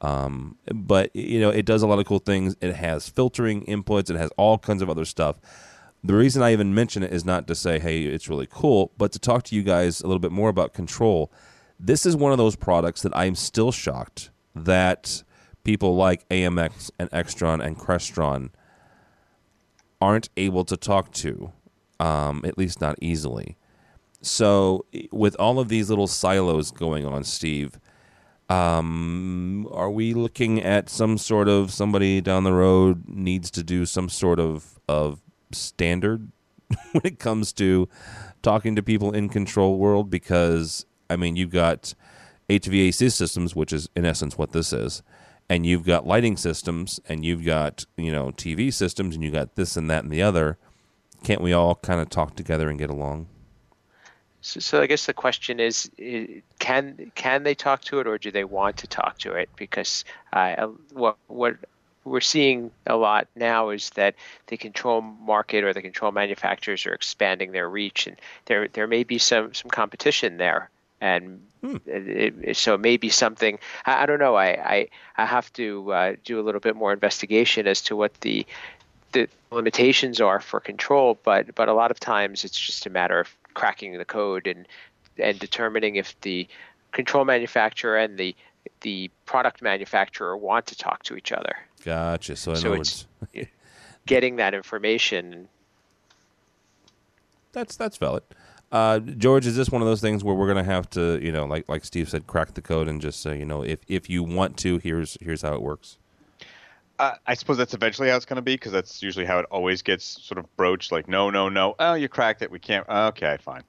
[0.00, 2.56] Um, but you know, it does a lot of cool things.
[2.60, 4.10] It has filtering inputs.
[4.10, 5.36] It has all kinds of other stuff.
[6.02, 9.12] The reason I even mention it is not to say, "Hey, it's really cool," but
[9.12, 11.30] to talk to you guys a little bit more about control.
[11.78, 15.22] This is one of those products that I'm still shocked that
[15.62, 18.50] people like AMX and Extron and Crestron
[20.00, 21.52] aren't able to talk to,
[21.98, 23.56] um, at least not easily.
[24.22, 27.78] So, with all of these little silos going on, Steve,
[28.50, 33.86] um, are we looking at some sort of somebody down the road needs to do
[33.86, 35.20] some sort of of
[35.52, 36.32] standard
[36.92, 37.88] when it comes to
[38.42, 40.10] talking to people in control world?
[40.10, 41.94] Because I mean, you've got
[42.50, 45.02] HVAC systems, which is in essence what this is,
[45.48, 49.54] and you've got lighting systems, and you've got you know TV systems, and you got
[49.54, 50.58] this and that and the other.
[51.22, 53.28] Can't we all kind of talk together and get along?
[54.42, 55.90] So, so I guess the question is,
[56.58, 59.50] can can they talk to it, or do they want to talk to it?
[59.56, 61.56] Because uh, what what
[62.04, 64.14] we're seeing a lot now is that
[64.46, 69.04] the control market or the control manufacturers are expanding their reach, and there there may
[69.04, 71.42] be some some competition there, and
[71.86, 73.58] it, it, so it may be something.
[73.84, 74.36] I, I don't know.
[74.36, 78.14] I I, I have to uh, do a little bit more investigation as to what
[78.22, 78.46] the
[79.12, 83.18] the limitations are for control, but but a lot of times it's just a matter
[83.20, 84.66] of cracking the code and
[85.18, 86.46] and determining if the
[86.92, 88.34] control manufacturer and the
[88.82, 91.54] the product manufacturer want to talk to each other.
[91.84, 92.36] Gotcha.
[92.36, 93.06] So So it's-
[94.06, 95.48] Getting that information.
[97.52, 98.22] that's that's valid.
[98.72, 101.44] Uh, George, is this one of those things where we're gonna have to, you know,
[101.44, 104.22] like like Steve said, crack the code and just say, you know, if if you
[104.22, 105.98] want to, here's here's how it works.
[107.26, 109.80] I suppose that's eventually how it's going to be because that's usually how it always
[109.80, 110.92] gets sort of broached.
[110.92, 111.74] Like, no, no, no.
[111.78, 112.50] Oh, you cracked it.
[112.50, 112.86] We can't.
[112.88, 113.62] Okay, fine.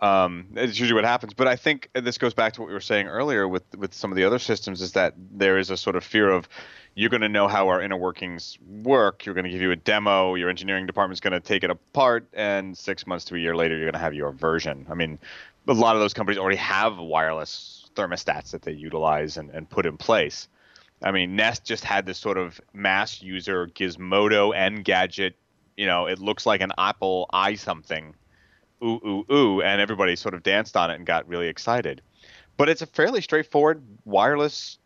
[0.00, 1.32] Um, it's usually what happens.
[1.32, 4.10] But I think this goes back to what we were saying earlier with with some
[4.10, 6.48] of the other systems is that there is a sort of fear of
[6.94, 9.24] you're going to know how our inner workings work.
[9.24, 10.34] You're going to give you a demo.
[10.34, 13.76] Your engineering department's going to take it apart, and six months to a year later,
[13.76, 14.86] you're going to have your version.
[14.90, 15.18] I mean,
[15.68, 19.86] a lot of those companies already have wireless thermostats that they utilize and, and put
[19.86, 20.48] in place.
[21.02, 25.36] I mean, Nest just had this sort of mass user Gizmodo and gadget.
[25.76, 28.14] You know, it looks like an Apple i something,
[28.82, 32.02] ooh ooh ooh, and everybody sort of danced on it and got really excited.
[32.56, 34.78] But it's a fairly straightforward wireless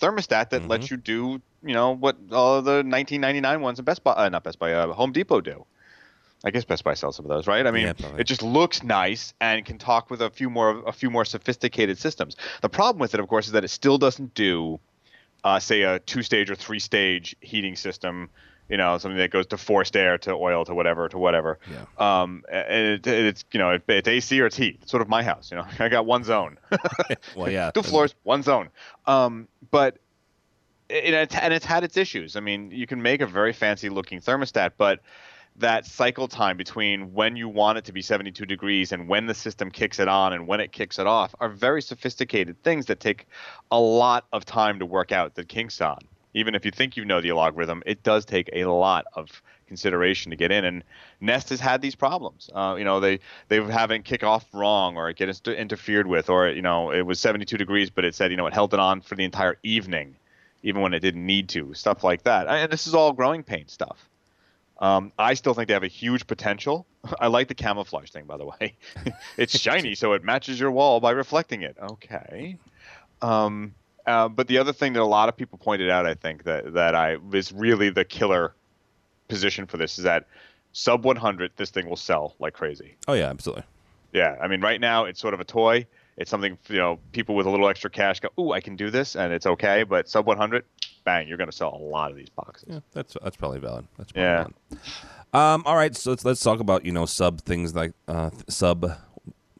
[0.00, 4.12] thermostat that lets you do, you know, what all the 1999 ones at Best Buy,
[4.12, 5.66] uh, not Best Buy, uh, Home Depot do.
[6.44, 7.66] I guess Best Buy sells some of those, right?
[7.66, 10.92] I mean, Yeah, it just looks nice and can talk with a few more a
[10.92, 12.36] few more sophisticated systems.
[12.62, 14.78] The problem with it, of course, is that it still doesn't do
[15.44, 18.28] uh, say a two stage or three stage heating system
[18.68, 22.20] you know something that goes to forced air to oil to whatever to whatever Yeah.
[22.22, 25.08] um and it, it's you know it, it's ac or it's heat it's sort of
[25.08, 26.58] my house you know i got one zone
[27.36, 27.70] Well, yeah.
[27.70, 28.68] two floors one zone
[29.06, 29.96] um but
[30.90, 32.34] and it's, and it's had its issues.
[32.34, 35.00] I mean, you can make a very fancy looking thermostat, but
[35.58, 39.34] that cycle time between when you want it to be 72 degrees and when the
[39.34, 43.00] system kicks it on and when it kicks it off are very sophisticated things that
[43.00, 43.26] take
[43.70, 45.98] a lot of time to work out the kinks on.
[46.34, 50.30] Even if you think you know the algorithm, it does take a lot of consideration
[50.30, 50.64] to get in.
[50.64, 50.84] And
[51.20, 52.50] Nest has had these problems.
[52.52, 56.48] Uh, you know, they they haven't kick off wrong or it gets interfered with, or
[56.48, 59.00] you know, it was 72 degrees, but it said you know it held it on
[59.00, 60.16] for the entire evening,
[60.62, 61.72] even when it didn't need to.
[61.74, 62.46] Stuff like that.
[62.46, 64.07] And this is all growing pain stuff.
[64.80, 66.86] Um, I still think they have a huge potential.
[67.20, 68.76] I like the camouflage thing, by the way.
[69.36, 71.76] it's shiny, so it matches your wall by reflecting it.
[71.80, 72.58] Okay.
[73.20, 73.74] Um,
[74.06, 76.74] uh, but the other thing that a lot of people pointed out, I think that
[76.74, 78.54] that I is really the killer
[79.28, 80.26] position for this is that
[80.72, 82.96] sub 100, this thing will sell like crazy.
[83.06, 83.64] Oh yeah, absolutely.
[84.12, 85.86] Yeah, I mean, right now it's sort of a toy.
[86.16, 88.90] It's something you know people with a little extra cash go, "Ooh, I can do
[88.90, 89.82] this," and it's okay.
[89.82, 90.64] But sub 100,
[91.08, 92.68] bang, you're going to sell a lot of these boxes.
[92.68, 93.86] Yeah, that's that's probably valid.
[93.96, 94.42] That's probably yeah.
[94.42, 94.54] Valid.
[95.32, 98.92] Um, all right, so let's let's talk about you know sub things like uh, sub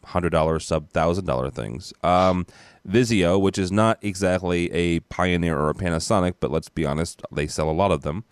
[0.05, 1.95] hundred dollar, sub thousand dollar things.
[2.03, 2.47] Um,
[2.87, 7.47] Vizio, which is not exactly a Pioneer or a Panasonic, but let's be honest, they
[7.47, 8.25] sell a lot of them.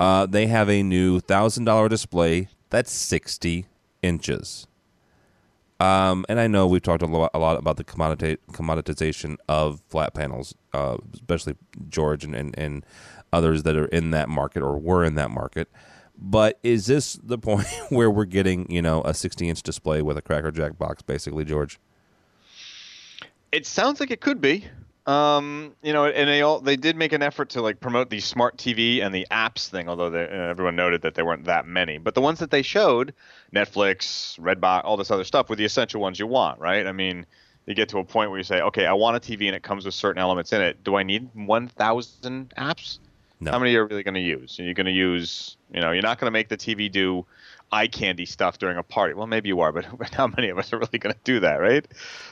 [0.00, 3.66] Uh, they have a new thousand dollar display that's sixty
[4.02, 4.66] inches.
[5.82, 9.82] Um, and I know we've talked a lot, a lot about the commodita- commoditization of
[9.88, 11.56] flat panels, uh, especially
[11.88, 12.86] George and, and, and
[13.32, 15.68] others that are in that market or were in that market.
[16.16, 20.16] But is this the point where we're getting, you know, a 60 inch display with
[20.16, 21.80] a Cracker Jack box, basically, George?
[23.50, 24.66] It sounds like it could be.
[25.04, 28.20] Um, you know, and they all they did make an effort to like promote the
[28.20, 31.66] smart TV and the apps thing, although they, uh, everyone noted that there weren't that
[31.66, 31.98] many.
[31.98, 33.12] But the ones that they showed,
[33.52, 36.86] Netflix, Redbox, all this other stuff, were the essential ones you want, right?
[36.86, 37.26] I mean,
[37.66, 39.64] you get to a point where you say, okay, I want a TV and it
[39.64, 40.84] comes with certain elements in it.
[40.84, 42.98] Do I need 1,000 apps?
[43.40, 43.50] No.
[43.50, 44.60] How many are you really going to use?
[44.60, 47.26] Are you going to use, you know, you're not going to make the TV do
[47.72, 49.14] eye candy stuff during a party.
[49.14, 51.40] Well, maybe you are, but, but how many of us are really going to do
[51.40, 51.86] that, right?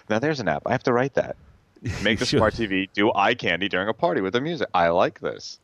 [0.08, 0.62] Now, there's an app.
[0.66, 1.36] I have to write that.
[2.02, 4.68] Make the smart TV do eye candy during a party with the music.
[4.74, 5.58] I like this.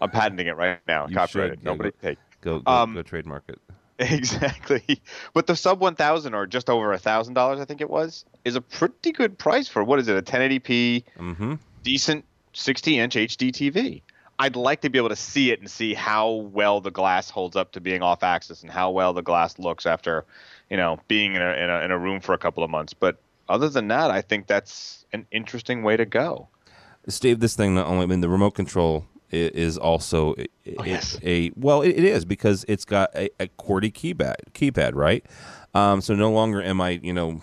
[0.00, 1.06] I'm patenting it right now.
[1.06, 1.60] You Copyrighted.
[1.60, 1.64] Should.
[1.64, 2.18] Nobody go, take.
[2.40, 3.58] Go go, um, go trademark it.
[4.00, 5.00] Exactly.
[5.34, 8.60] But the sub 1000 or just over a $1,000, I think it was, is a
[8.60, 11.54] pretty good price for what is it, a 1080p, mm-hmm.
[11.84, 14.02] decent 60 inch HD TV.
[14.38, 17.54] I'd like to be able to see it and see how well the glass holds
[17.54, 20.24] up to being off axis and how well the glass looks after,
[20.68, 22.94] you know, being in a, in a, in a room for a couple of months.
[22.94, 26.48] But other than that, I think that's an interesting way to go.
[27.08, 30.46] Steve, this thing not only I mean the remote control is also a,
[30.78, 31.18] oh, yes.
[31.22, 35.24] a, well, it is because it's got a, a QWERTY keypad, keypad, right?
[35.74, 37.42] Um, so no longer am I, you know,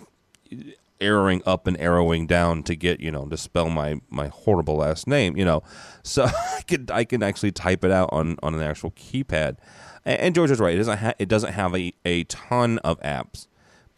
[1.02, 5.08] arrowing up and arrowing down to get, you know, to spell my my horrible last
[5.08, 5.64] name, you know.
[6.04, 9.58] So I can I can actually type it out on on an actual keypad.
[10.06, 13.00] And, and George is right; it doesn't ha- it doesn't have a, a ton of
[13.02, 13.48] apps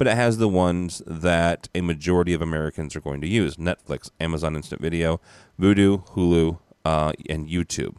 [0.04, 4.12] but it has the ones that a majority of Americans are going to use Netflix,
[4.20, 5.22] Amazon Instant Video,
[5.58, 7.96] Vudu, Hulu, uh, and YouTube.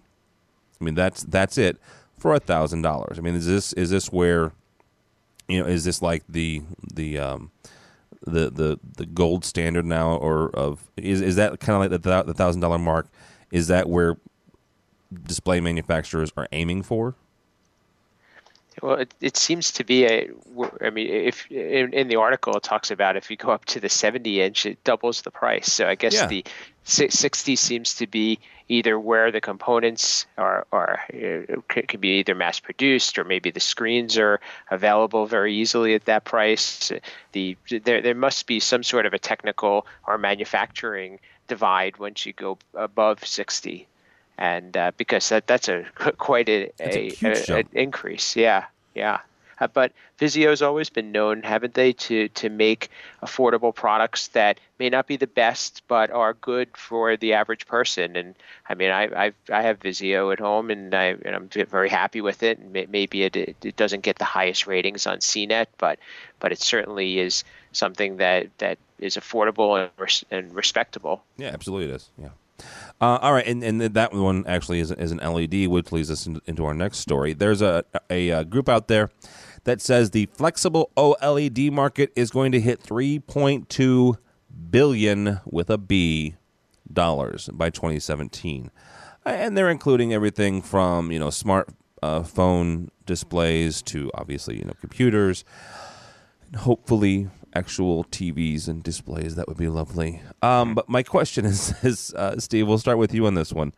[0.78, 1.78] I mean, that's that's it
[2.18, 3.18] for a thousand dollars.
[3.18, 4.52] I mean, is this is this where
[5.48, 6.60] you know is this like the
[6.92, 7.52] the um,
[8.20, 12.22] the the the gold standard now, or of is is that kind of like the
[12.24, 13.08] the thousand dollar mark?
[13.50, 14.18] Is that where
[15.22, 17.14] display manufacturers are aiming for?
[18.82, 20.30] Well, it, it seems to be a.
[20.80, 23.80] I mean, if in, in the article it talks about if you go up to
[23.80, 25.72] the 70 inch, it doubles the price.
[25.72, 26.26] So I guess yeah.
[26.26, 26.44] the
[26.84, 32.60] 60 seems to be either where the components are, are uh, can be either mass
[32.60, 36.92] produced or maybe the screens are available very easily at that price.
[37.32, 42.32] The there there must be some sort of a technical or manufacturing divide once you
[42.32, 43.86] go above 60
[44.38, 45.84] and uh, because that that's a
[46.18, 48.36] quite a, a, a, an increase.
[48.36, 49.20] Yeah, yeah.
[49.60, 52.90] Uh, but Vizio's always been known, haven't they, to to make
[53.22, 58.16] affordable products that may not be the best, but are good for the average person.
[58.16, 58.34] And
[58.68, 62.20] I mean, I I, I have Vizio at home, and I and I'm very happy
[62.20, 62.58] with it.
[62.58, 65.98] And maybe it it doesn't get the highest ratings on CNET, but
[66.40, 71.22] but it certainly is something that that is affordable and, res- and respectable.
[71.36, 72.10] Yeah, absolutely, it is.
[72.18, 72.30] Yeah.
[73.00, 76.26] Uh, all right, and, and that one actually is, is an LED, which leads us
[76.46, 77.32] into our next story.
[77.32, 79.10] There's a, a, a group out there
[79.64, 84.16] that says the flexible OLED market is going to hit 3.2
[84.70, 86.36] billion with a B
[86.92, 88.70] dollars by 2017,
[89.24, 91.70] and they're including everything from you know smart
[92.02, 95.44] uh, phone displays to obviously you know computers,
[96.58, 99.36] hopefully actual TVs and displays.
[99.36, 100.22] That would be lovely.
[100.42, 103.72] Um, but my question is, is uh, Steve, we'll start with you on this one.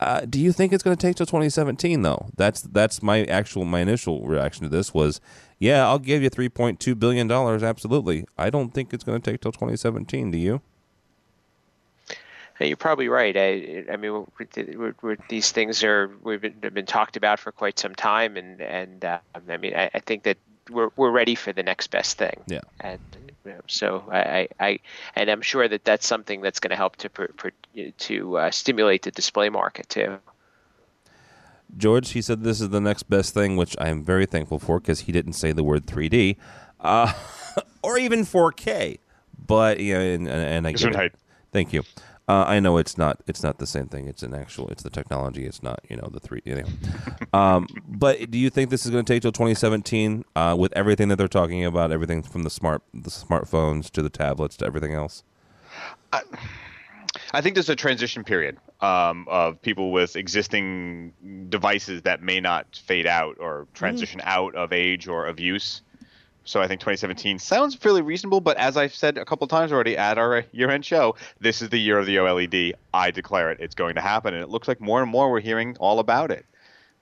[0.00, 2.30] Uh, do you think it's going to take till 2017 though?
[2.36, 5.20] That's that's my actual my initial reaction to this was,
[5.58, 7.62] yeah, I'll give you 3.2 billion dollars.
[7.64, 8.24] Absolutely.
[8.36, 10.30] I don't think it's going to take till 2017.
[10.30, 10.60] Do you?
[12.60, 13.36] You're probably right.
[13.36, 14.26] I, I mean,
[14.76, 18.60] we're, we're, these things are we've been, been, talked about for quite some time, and
[18.60, 20.38] and uh, I mean, I, I, think that
[20.70, 22.40] we're we're ready for the next best thing.
[22.46, 22.60] Yeah.
[22.80, 23.00] And
[23.44, 24.78] you know, so I, I
[25.14, 27.10] and I'm sure that that's something that's going to help to
[27.98, 30.18] to uh, stimulate the display market too.
[31.76, 34.80] George, he said this is the next best thing, which I am very thankful for
[34.80, 36.36] because he didn't say the word 3D
[36.80, 37.12] uh,
[37.82, 38.98] or even 4K.
[39.46, 41.14] But yeah, and, and I get it.
[41.52, 41.82] Thank you.
[42.28, 44.06] Uh, I know it's not it's not the same thing.
[44.06, 45.46] It's an actual it's the technology.
[45.46, 46.42] It's not you know the three.
[46.44, 46.66] You know.
[47.38, 51.08] um, but do you think this is going to take till 2017 uh, with everything
[51.08, 54.92] that they're talking about, everything from the smart the smartphones to the tablets to everything
[54.92, 55.24] else?
[56.12, 56.20] I,
[57.32, 62.80] I think there's a transition period um, of people with existing devices that may not
[62.84, 64.26] fade out or transition mm.
[64.26, 65.82] out of age or of use.
[66.48, 68.40] So I think 2017 sounds fairly reasonable.
[68.40, 71.78] But as I've said a couple times already at our year-end show, this is the
[71.78, 72.72] year of the OLED.
[72.94, 73.58] I declare it.
[73.60, 76.30] It's going to happen, and it looks like more and more we're hearing all about
[76.30, 76.46] it.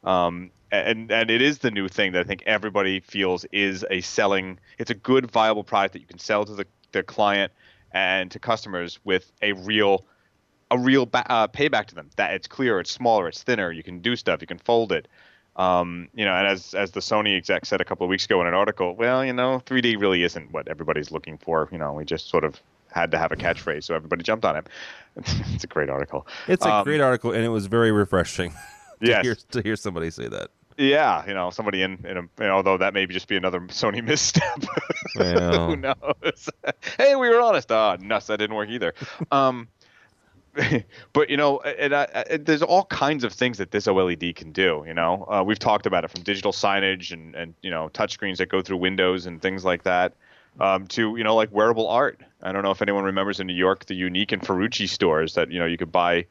[0.03, 4.01] Um, and and it is the new thing that I think everybody feels is a
[4.01, 4.59] selling.
[4.79, 7.53] It's a good viable product that you can sell to the, the client
[7.93, 10.05] and to customers with a real
[10.73, 12.11] a real ba- uh, payback to them.
[12.17, 13.71] That it's clearer, it's smaller, it's thinner.
[13.71, 14.41] You can do stuff.
[14.41, 15.07] You can fold it.
[15.57, 18.41] Um, you know, and as as the Sony exec said a couple of weeks ago
[18.43, 21.69] in an article, well, you know, 3D really isn't what everybody's looking for.
[21.73, 22.61] You know, we just sort of
[22.93, 24.67] had to have a catchphrase, so everybody jumped on it.
[25.17, 26.27] it's a great article.
[26.47, 28.51] It's a um, great article, and it was very refreshing.
[29.01, 29.25] to yes.
[29.25, 30.51] hear to hear somebody say that.
[30.79, 33.61] Yeah, you know, somebody in, in a, you know, although that may just be another
[33.61, 34.63] Sony misstep.
[35.17, 36.51] Who knows?
[36.99, 37.73] hey, we were honest.
[37.73, 38.93] Ah, oh, nuts, that didn't work either.
[39.31, 39.69] Um,
[41.13, 44.85] but you know, and, there's all kinds of things that this OLED can do.
[44.87, 48.39] You know, uh, we've talked about it from digital signage and and you know touchscreens
[48.39, 50.15] that go through windows and things like that,
[50.61, 52.21] um, to you know like wearable art.
[52.43, 55.51] I don't know if anyone remembers in New York the Unique and Fiorucci stores that
[55.51, 56.27] you know you could buy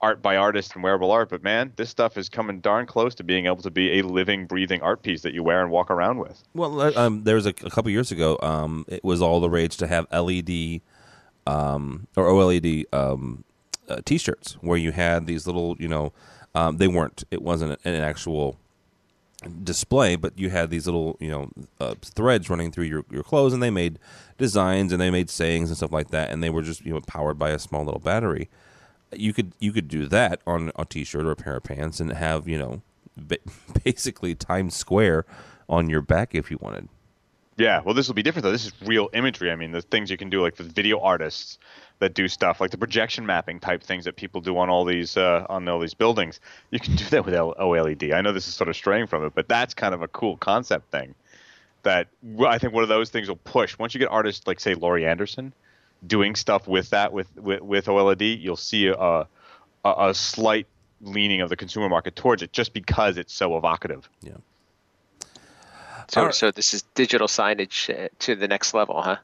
[0.00, 1.28] art by artist and wearable art.
[1.28, 4.46] But man, this stuff is coming darn close to being able to be a living,
[4.46, 6.42] breathing art piece that you wear and walk around with.
[6.54, 8.38] Well, um, there was a, a couple years ago.
[8.42, 10.80] Um, it was all the rage to have LED
[11.46, 13.44] um, or OLED um,
[13.90, 16.12] uh, t-shirts where you had these little, you know,
[16.54, 17.24] um, they weren't.
[17.30, 18.58] It wasn't an actual
[19.62, 23.52] display, but you had these little, you know, uh, threads running through your, your clothes,
[23.52, 23.98] and they made
[24.38, 27.00] designs and they made sayings and stuff like that, and they were just you know
[27.00, 28.48] powered by a small little battery.
[29.12, 32.12] You could you could do that on a t-shirt or a pair of pants and
[32.12, 32.82] have you know
[33.84, 35.26] basically Times Square
[35.68, 36.88] on your back if you wanted.
[37.56, 38.52] Yeah, well, this will be different though.
[38.52, 39.50] This is real imagery.
[39.50, 41.58] I mean, the things you can do, like with video artists,
[42.00, 45.16] that do stuff like the projection mapping type things that people do on all these
[45.16, 46.40] uh, on all these buildings.
[46.70, 48.12] You can do that with OLED.
[48.12, 50.36] I know this is sort of straying from it, but that's kind of a cool
[50.36, 51.14] concept thing
[51.82, 52.08] that
[52.46, 53.78] I think one of those things will push.
[53.78, 55.52] Once you get artists like say Laurie Anderson
[56.06, 59.26] doing stuff with that with with, with OLED, you'll see a, a,
[59.84, 60.66] a slight
[61.02, 64.08] leaning of the consumer market towards it just because it's so evocative.
[64.22, 64.32] Yeah.
[66.08, 66.34] So, right.
[66.34, 69.18] so this is digital signage uh, to the next level, huh?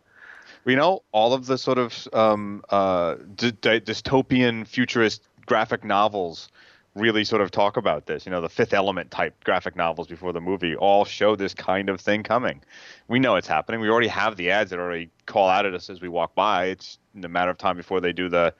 [0.66, 6.48] You know, all of the sort of um, uh, d- d- dystopian futurist graphic novels
[6.96, 8.26] really sort of talk about this.
[8.26, 11.88] You know, the Fifth Element type graphic novels before the movie all show this kind
[11.88, 12.62] of thing coming.
[13.06, 13.80] We know it's happening.
[13.80, 16.66] We already have the ads that already call out at us as we walk by.
[16.66, 18.54] It's a matter of time before they do the.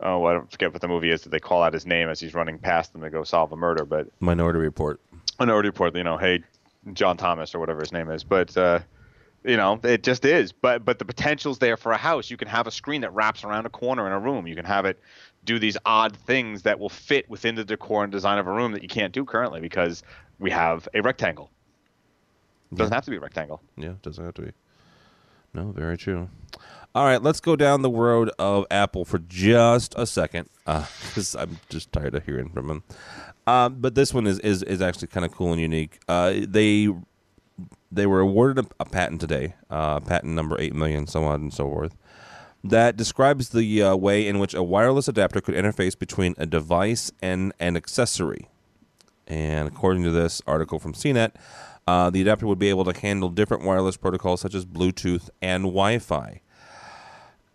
[0.00, 2.18] Oh, I don't forget what the movie is that they call out his name as
[2.18, 3.84] he's running past them to go solve a murder.
[3.84, 5.00] But Minority Report.
[5.38, 5.96] Minority Report.
[5.96, 6.42] You know, hey,
[6.92, 8.24] John Thomas or whatever his name is.
[8.24, 8.80] But uh,
[9.44, 10.52] you know it just is.
[10.52, 12.30] But but the potential's there for a house.
[12.30, 14.46] You can have a screen that wraps around a corner in a room.
[14.46, 15.00] You can have it
[15.44, 18.72] do these odd things that will fit within the decor and design of a room
[18.72, 20.02] that you can't do currently because
[20.38, 21.50] we have a rectangle.
[22.70, 22.96] It doesn't yeah.
[22.96, 23.60] have to be a rectangle.
[23.76, 24.52] Yeah it doesn't have to be.
[25.54, 26.28] No very true.
[26.94, 31.38] All right let's go down the road of apple for just a second because uh,
[31.42, 32.82] i'm just tired of hearing from them
[33.46, 35.98] um, but this one is, is, is actually kind of cool and unique.
[36.08, 36.88] Uh, they
[37.90, 41.54] they were awarded a, a patent today, uh, patent number 8 million, so on and
[41.54, 41.96] so forth,
[42.64, 47.10] that describes the uh, way in which a wireless adapter could interface between a device
[47.20, 48.48] and an accessory.
[49.26, 51.32] And according to this article from CNET,
[51.86, 55.64] uh, the adapter would be able to handle different wireless protocols such as Bluetooth and
[55.64, 56.42] Wi Fi.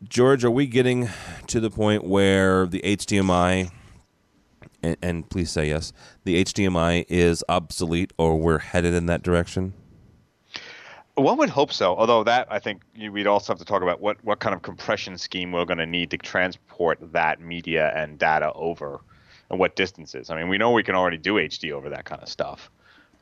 [0.03, 1.09] George, are we getting
[1.47, 3.71] to the point where the HDMI,
[4.83, 5.91] and, and please say yes,
[6.23, 9.73] the HDMI is obsolete or we're headed in that direction?
[11.17, 11.95] One would hope so.
[11.95, 15.17] Although that, I think we'd also have to talk about what, what kind of compression
[15.17, 19.01] scheme we're going to need to transport that media and data over.
[19.49, 20.29] and what distances.
[20.29, 22.69] I mean, we know we can already do HD over that kind of stuff,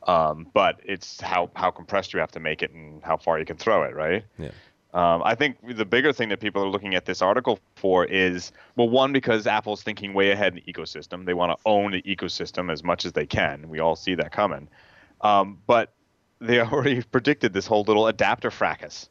[0.08, 3.46] um, but it's how how compressed you have to make it and how far you
[3.46, 4.24] can throw it, right?
[4.38, 4.52] Yeah.
[4.93, 8.54] Um, I think the bigger thing that people are looking at this article for is
[8.76, 11.26] well, one because Apple's thinking way ahead in the ecosystem.
[11.26, 13.68] They want to own the ecosystem as much as they can.
[13.68, 14.70] We all see that coming,
[15.22, 15.93] um, but
[16.46, 19.10] they already predicted this whole little adapter fracas.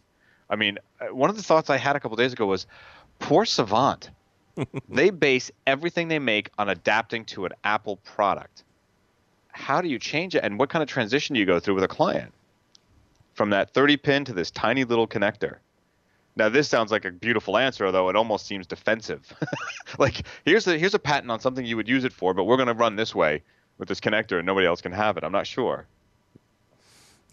[0.49, 2.66] I mean, uh, one of the thoughts I had a couple days ago was,
[3.18, 4.11] poor Savant.
[4.89, 8.64] they base everything they make on adapting to an Apple product.
[9.49, 11.85] How do you change it, and what kind of transition do you go through with
[11.85, 12.32] a client?
[13.35, 15.59] From that 30 pin to this tiny little connector.
[16.37, 19.32] Now this sounds like a beautiful answer, though it almost seems defensive.
[19.99, 22.57] like here's a here's a patent on something you would use it for, but we're
[22.57, 23.43] going to run this way
[23.78, 25.24] with this connector, and nobody else can have it.
[25.24, 25.87] I'm not sure.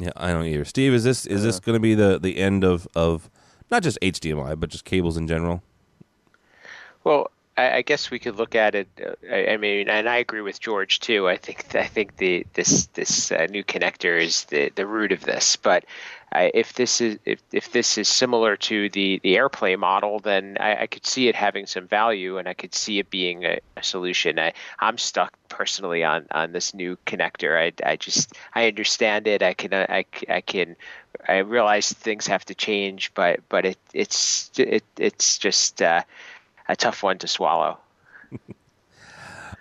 [0.01, 0.65] Yeah, I don't either.
[0.65, 3.29] Steve, is this is this going to be the the end of of
[3.69, 5.61] not just HDMI but just cables in general?
[7.03, 8.87] Well, I, I guess we could look at it.
[8.99, 11.29] Uh, I, I, mean, and I agree with George too.
[11.29, 15.21] I think I think the this this uh, new connector is the the root of
[15.21, 15.55] this.
[15.55, 15.85] But
[16.33, 20.83] if this is if, if this is similar to the the AirPlay model, then I,
[20.83, 23.83] I could see it having some value, and I could see it being a, a
[23.83, 24.39] solution.
[24.39, 27.59] I, I'm stuck personally on on this new connector.
[27.59, 29.43] I, I just I understand it.
[29.43, 30.75] I can I, I can
[31.27, 36.03] I realize things have to change, but but it it's it it's just uh,
[36.69, 37.77] a tough one to swallow.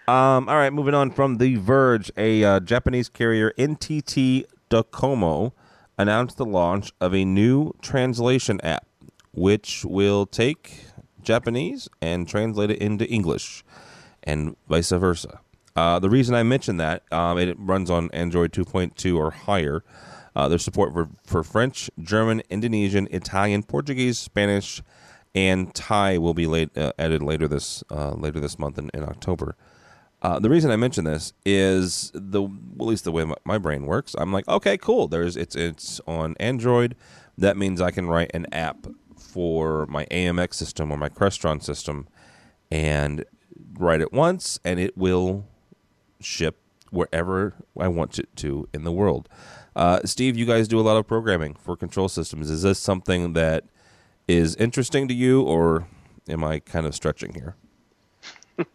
[0.07, 5.53] um, all right, moving on from The Verge, a uh, Japanese carrier NTT Docomo
[6.01, 8.87] announced the launch of a new translation app,
[9.33, 10.87] which will take
[11.23, 13.65] Japanese and translate it into English,
[14.23, 15.41] and vice versa.
[15.77, 19.85] Uh, the reason I mentioned that um, it runs on Android 2.2 or higher.
[20.35, 24.83] Uh, there's support for, for French, German, Indonesian, Italian, Portuguese, Spanish,
[25.35, 29.03] and Thai will be late, uh, added later this uh, later this month in, in
[29.03, 29.55] October.
[30.23, 33.87] Uh, the reason I mention this is the at least the way my, my, brain
[33.87, 34.15] works.
[34.19, 35.09] I'm like, okay, cool.
[35.09, 36.95] There's it's it's on Android.
[37.39, 42.07] That means I can write an app for my AMX system or my Crestron system,
[42.71, 43.25] and
[43.79, 45.47] write it once, and it will
[46.21, 46.59] ship
[46.91, 49.29] wherever I want it to in the world.
[49.75, 52.51] Uh, Steve, you guys do a lot of programming for control systems.
[52.51, 53.65] Is this something that
[54.29, 55.87] is interesting to you, or
[56.29, 57.55] am I kind of stretching here?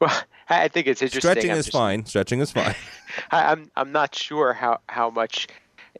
[0.00, 0.22] well,
[0.60, 1.30] I think it's interesting.
[1.30, 2.04] Stretching I'm is just, fine.
[2.06, 2.74] Stretching is fine.
[3.30, 5.48] I, I'm I'm not sure how how much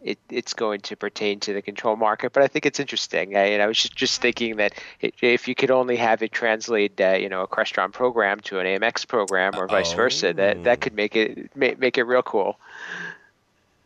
[0.02, 3.36] it, it's going to pertain to the control market, but I think it's interesting.
[3.36, 7.00] I, I was just, just thinking that it, if you could only have it translate,
[7.00, 9.96] uh, you know, a Crestron program to an AMX program or vice oh.
[9.96, 12.58] versa, that that could make it make, make it real cool.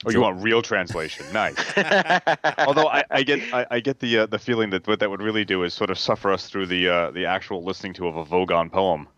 [0.07, 1.27] Oh, you want real translation?
[1.33, 1.57] Nice.
[2.59, 5.21] Although I, I, get I, I get the uh, the feeling that what that would
[5.21, 8.17] really do is sort of suffer us through the uh, the actual listening to of
[8.17, 9.09] a Vogon poem.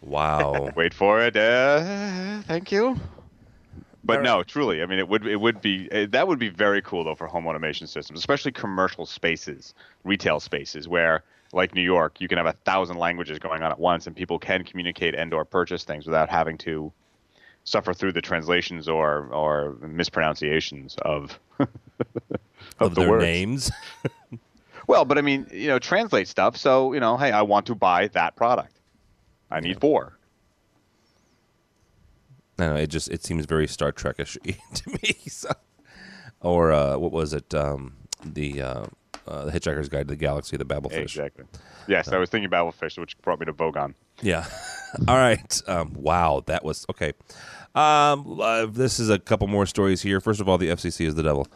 [0.00, 0.70] Wow.
[0.76, 1.36] Wait for it.
[1.36, 2.98] Uh, thank you.
[4.04, 4.24] But right.
[4.24, 7.04] no, truly, I mean, it would it would be uh, that would be very cool
[7.04, 9.74] though for home automation systems, especially commercial spaces,
[10.04, 13.78] retail spaces where, like New York, you can have a thousand languages going on at
[13.78, 16.90] once, and people can communicate and/or purchase things without having to
[17.64, 21.68] suffer through the translations or or mispronunciations of of,
[22.78, 23.24] of the their words.
[23.24, 23.70] names.
[24.86, 26.56] well, but I mean, you know, translate stuff.
[26.56, 28.77] So you know, hey, I want to buy that product.
[29.50, 30.18] I need four.
[32.58, 34.36] No, it just it seems very Star Trekish
[34.74, 35.16] to me.
[35.28, 35.50] So.
[36.40, 37.54] Or uh, what was it?
[37.54, 37.94] Um,
[38.24, 38.86] the uh,
[39.26, 41.02] uh, the Hitchhiker's Guide to the Galaxy, the Babelfish.
[41.02, 41.44] Exactly.
[41.86, 43.94] Yes, I was thinking Babelfish, which brought me to Vogon.
[44.22, 44.46] Yeah.
[45.08, 45.62] All right.
[45.66, 47.12] Um, wow, that was okay.
[47.74, 50.20] Um, uh, this is a couple more stories here.
[50.20, 51.46] First of all, the FCC is the devil.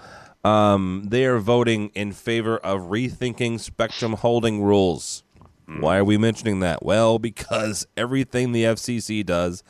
[0.44, 5.21] Um, they are voting in favor of rethinking spectrum holding rules.
[5.66, 6.84] Why are we mentioning that?
[6.84, 9.62] Well, because everything the FCC does,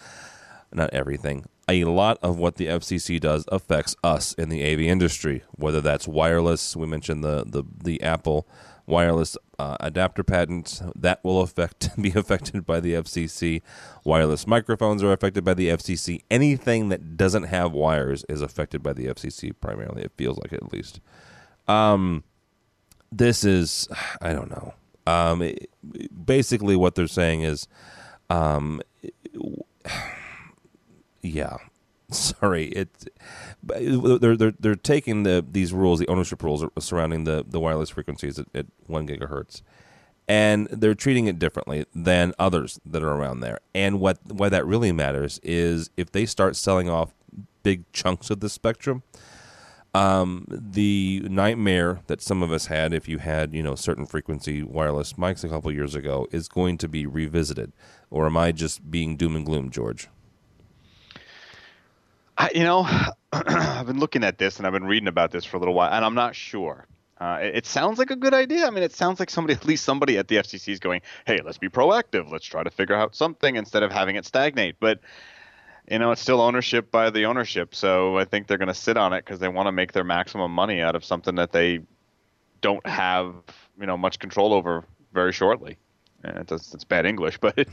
[0.73, 5.43] not everything, a lot of what the FCC does affects us in the AV industry,
[5.53, 6.75] whether that's wireless.
[6.77, 8.47] We mentioned the, the, the Apple
[8.87, 13.63] wireless uh, adapter patents that will affect be affected by the FCC.
[14.05, 16.23] Wireless microphones are affected by the FCC.
[16.31, 20.03] Anything that doesn't have wires is affected by the FCC primarily.
[20.03, 21.01] It feels like it at least.
[21.69, 22.25] Um,
[23.11, 23.89] this is
[24.21, 24.75] I don't know.
[25.07, 25.71] Um, it,
[26.25, 27.69] basically, what they're saying is,
[28.31, 28.81] um,
[31.23, 31.57] yeah,
[32.11, 32.89] sorry, it.
[33.63, 38.39] They're they're they're taking the these rules, the ownership rules surrounding the the wireless frequencies
[38.39, 39.63] at, at one gigahertz,
[40.29, 43.59] and they're treating it differently than others that are around there.
[43.75, 47.15] And what why that really matters is if they start selling off
[47.63, 49.03] big chunks of the spectrum.
[49.95, 54.63] Um, the nightmare that some of us had, if you had you know certain frequency
[54.63, 57.73] wireless mics a couple years ago, is going to be revisited.
[58.11, 60.09] Or am I just being doom and gloom, George?
[62.39, 62.87] I, you know,
[63.33, 65.93] I've been looking at this and I've been reading about this for a little while,
[65.93, 66.87] and I'm not sure.
[67.21, 68.67] Uh, it, it, sounds like a good idea.
[68.67, 71.41] I mean, it sounds like somebody, at least somebody at the FCC, is going, "Hey,
[71.45, 72.31] let's be proactive.
[72.33, 75.01] Let's try to figure out something instead of having it stagnate." But
[75.91, 77.75] you know, it's still ownership by the ownership.
[77.75, 80.05] So I think they're going to sit on it because they want to make their
[80.05, 81.81] maximum money out of something that they
[82.61, 83.35] don't have,
[83.79, 85.77] you know, much control over very shortly.
[86.25, 87.67] And it's, it's bad English, but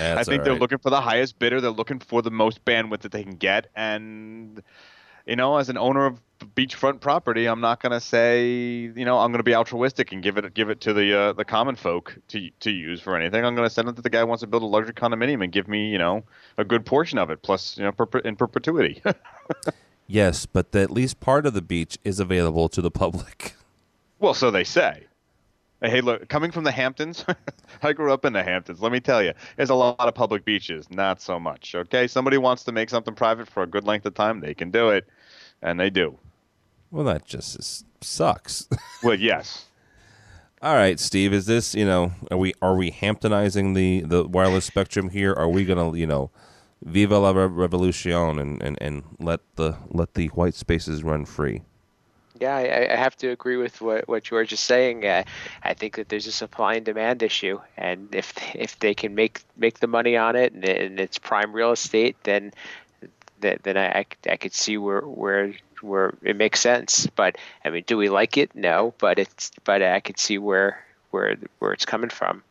[0.00, 1.60] I think they're looking for the highest bidder.
[1.60, 3.68] They're looking for the most bandwidth that they can get.
[3.76, 4.62] And,
[5.30, 6.20] you know, as an owner of
[6.56, 10.22] beachfront property, I'm not going to say, you know, I'm going to be altruistic and
[10.24, 13.44] give it give it to the uh, the common folk to to use for anything.
[13.44, 15.44] I'm going to send it to the guy who wants to build a luxury condominium
[15.44, 16.24] and give me, you know,
[16.58, 19.00] a good portion of it, plus, you know, per- in perpetuity.
[20.08, 23.54] yes, but the, at least part of the beach is available to the public.
[24.18, 25.06] Well, so they say.
[25.82, 27.24] Hey, look, coming from the Hamptons,
[27.82, 28.82] I grew up in the Hamptons.
[28.82, 31.74] Let me tell you, there's a lot of public beaches, not so much.
[31.74, 34.70] Okay, somebody wants to make something private for a good length of time, they can
[34.70, 35.08] do it,
[35.62, 36.18] and they do.
[36.90, 38.68] Well, that just is, sucks.
[39.02, 39.66] well, yes.
[40.62, 41.32] All right, Steve.
[41.32, 45.32] Is this you know are we are we Hamptonizing the the wireless spectrum here?
[45.32, 46.30] Are we gonna you know
[46.82, 51.62] viva la revolution and, and, and let the let the white spaces run free?
[52.40, 55.04] Yeah, I, I have to agree with what, what George is saying.
[55.04, 55.24] Uh,
[55.62, 59.42] I think that there's a supply and demand issue, and if if they can make
[59.56, 62.52] make the money on it and, and it's prime real estate, then
[63.40, 67.06] then I, I could see where where where it makes sense.
[67.06, 68.54] But I mean, do we like it?
[68.54, 72.42] No, but it's but I could see where where where it's coming from.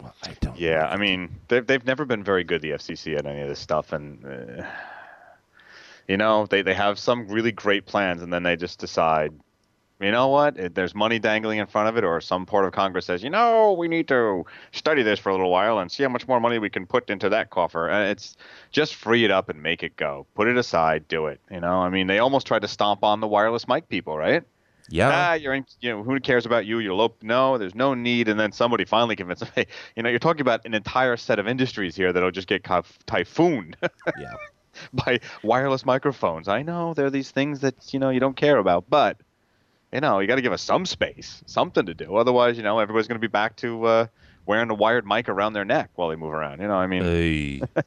[0.00, 0.58] Well, I don't.
[0.58, 3.60] Yeah, I mean, they've they've never been very good the FCC at any of this
[3.60, 4.66] stuff, and uh,
[6.06, 9.32] you know they they have some really great plans, and then they just decide
[10.00, 10.74] you know what?
[10.74, 13.72] There's money dangling in front of it, or some part of Congress says, you know,
[13.72, 16.58] we need to study this for a little while and see how much more money
[16.58, 17.88] we can put into that coffer.
[17.88, 18.36] And it's
[18.72, 20.26] just free it up and make it go.
[20.34, 21.40] Put it aside, do it.
[21.50, 24.42] You know, I mean, they almost tried to stomp on the wireless mic people, right?
[24.88, 25.10] Yeah.
[25.12, 26.78] Ah, you're in, you know, who cares about you?
[26.78, 27.14] You're low.
[27.22, 28.28] No, there's no need.
[28.28, 29.66] And then somebody finally convinced them, hey,
[29.96, 32.66] you know, you're talking about an entire set of industries here that'll just get
[33.06, 33.76] typhooned.
[34.18, 34.34] yeah.
[34.92, 36.48] by wireless microphones.
[36.48, 39.18] I know there are these things that, you know, you don't care about, but
[39.92, 42.16] you know, you got to give us some space, something to do.
[42.16, 44.06] Otherwise, you know, everybody's going to be back to uh,
[44.46, 46.60] wearing a wired mic around their neck while they move around.
[46.60, 47.62] You know, I mean, hey.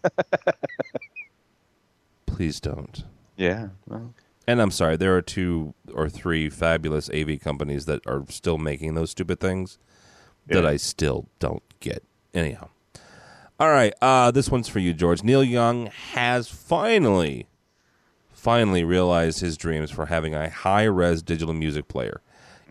[2.25, 3.03] please don't.
[3.35, 3.69] Yeah.
[3.87, 4.13] Well.
[4.47, 8.95] And I'm sorry, there are two or three fabulous AV companies that are still making
[8.95, 9.77] those stupid things
[10.47, 10.55] yeah.
[10.55, 12.03] that I still don't get.
[12.33, 12.69] Anyhow.
[13.59, 15.21] All right, uh, this one's for you, George.
[15.21, 17.48] Neil Young has finally
[18.39, 22.21] finally realized his dreams for having a high res digital music player.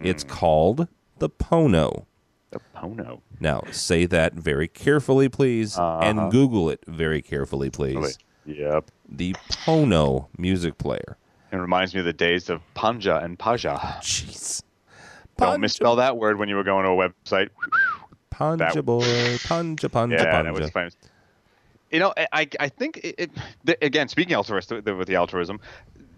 [0.00, 0.06] Mm.
[0.06, 0.88] It's called
[1.18, 2.06] the Pono.
[2.50, 3.20] The Pono.
[3.38, 6.00] Now, say that very carefully, please, uh-huh.
[6.02, 8.18] and Google it very carefully, please.
[8.46, 8.90] Yep.
[9.08, 11.18] The Pono music player.
[11.52, 13.98] It reminds me of the days of Panja and Paja.
[14.00, 14.62] Jeez.
[15.36, 17.50] Don't misspell that word when you were going to a website.
[18.30, 20.58] Panja boy, Panja, Panja, yeah, Panja.
[20.58, 20.96] was famous
[21.90, 23.30] you know, I I think it,
[23.66, 25.60] it, again speaking altruistic with the altruism,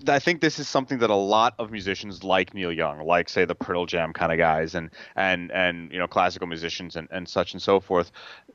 [0.08, 3.44] I think this is something that a lot of musicians like Neil Young, like say
[3.44, 7.28] the Pearl Jam kind of guys, and and and you know classical musicians and and
[7.28, 8.10] such and so forth.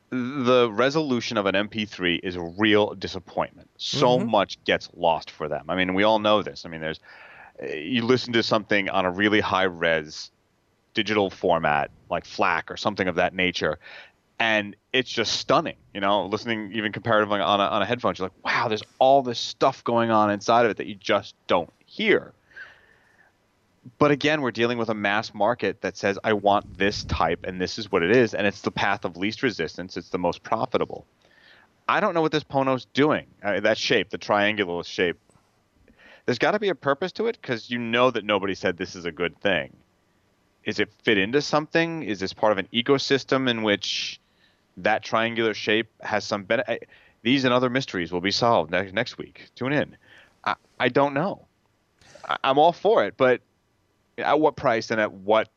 [0.10, 3.70] The resolution of an MP3 is a real disappointment.
[3.78, 4.30] So mm-hmm.
[4.30, 5.66] much gets lost for them.
[5.70, 6.66] I mean, we all know this.
[6.66, 7.00] I mean, there's
[7.62, 10.32] you listen to something on a really high res
[10.94, 13.80] digital format like FLAC or something of that nature,
[14.40, 15.76] and it's just stunning.
[15.94, 19.22] You know, listening even comparatively on a, on a headphone, you're like, wow, there's all
[19.22, 22.34] this stuff going on inside of it that you just don't hear.
[24.00, 27.62] But again, we're dealing with a mass market that says, I want this type, and
[27.62, 29.96] this is what it is, and it's the path of least resistance.
[29.96, 31.06] It's the most profitable.
[31.88, 33.28] I don't know what this Pono's doing.
[33.44, 35.20] Uh, that shape, the triangular shape.
[36.26, 38.96] There's got to be a purpose to it because you know that nobody said this
[38.96, 39.76] is a good thing.
[40.64, 42.02] Is it fit into something?
[42.02, 44.20] Is this part of an ecosystem in which
[44.78, 46.88] that triangular shape has some benefit.
[47.22, 49.50] These and other mysteries will be solved next next week.
[49.56, 49.98] Tune in.
[50.44, 51.46] I, I don't know.
[52.28, 53.42] I, I'm all for it, but
[54.18, 55.50] at what price and at what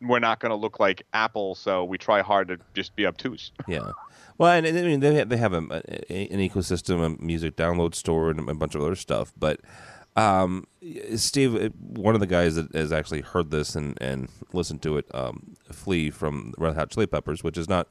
[0.00, 3.52] we're not going to look like Apple, so we try hard to just be obtuse.
[3.68, 3.92] Yeah.
[4.36, 5.58] Well, and, and I mean they have, they have a,
[6.10, 9.32] a, an ecosystem, a music download store, and a bunch of other stuff.
[9.38, 9.60] But
[10.16, 10.66] um,
[11.14, 15.06] Steve, one of the guys that has actually heard this and, and listened to it,
[15.14, 17.88] um, Flea from Red Hot Chili Peppers, which is not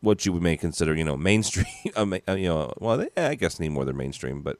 [0.00, 1.66] what you may consider, you know, mainstream.
[1.96, 4.58] Uh, you know, well, they, I guess need more than mainstream, but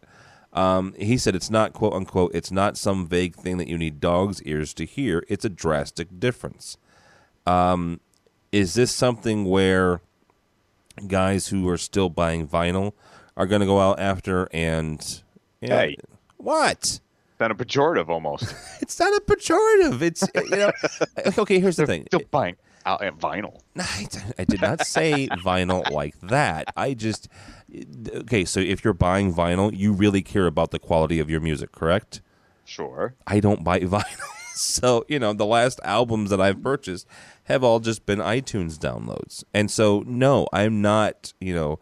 [0.53, 2.33] Um, he said it's not quote unquote.
[2.35, 5.23] It's not some vague thing that you need dog's ears to hear.
[5.29, 6.79] It's a drastic difference.
[7.47, 8.01] Um,
[8.51, 10.01] is this something where
[11.07, 12.93] guys who are still buying vinyl
[13.37, 15.23] are going to go out after and
[15.61, 15.97] you know, Hey.
[16.39, 17.01] what?
[17.39, 18.53] Not a pejorative almost.
[18.81, 20.01] It's not a pejorative.
[20.03, 20.73] It's you know.
[21.43, 22.05] okay, here's the thing.
[22.07, 22.57] Still buying
[22.87, 23.61] out at vinyl.
[23.79, 24.07] I,
[24.39, 26.73] I did not say vinyl like that.
[26.77, 27.29] I just
[28.15, 28.45] okay.
[28.45, 32.21] So if you're buying vinyl, you really care about the quality of your music, correct?
[32.65, 33.15] Sure.
[33.27, 37.07] I don't buy vinyl, so you know the last albums that I've purchased
[37.45, 41.33] have all just been iTunes downloads, and so no, I'm not.
[41.41, 41.79] You know,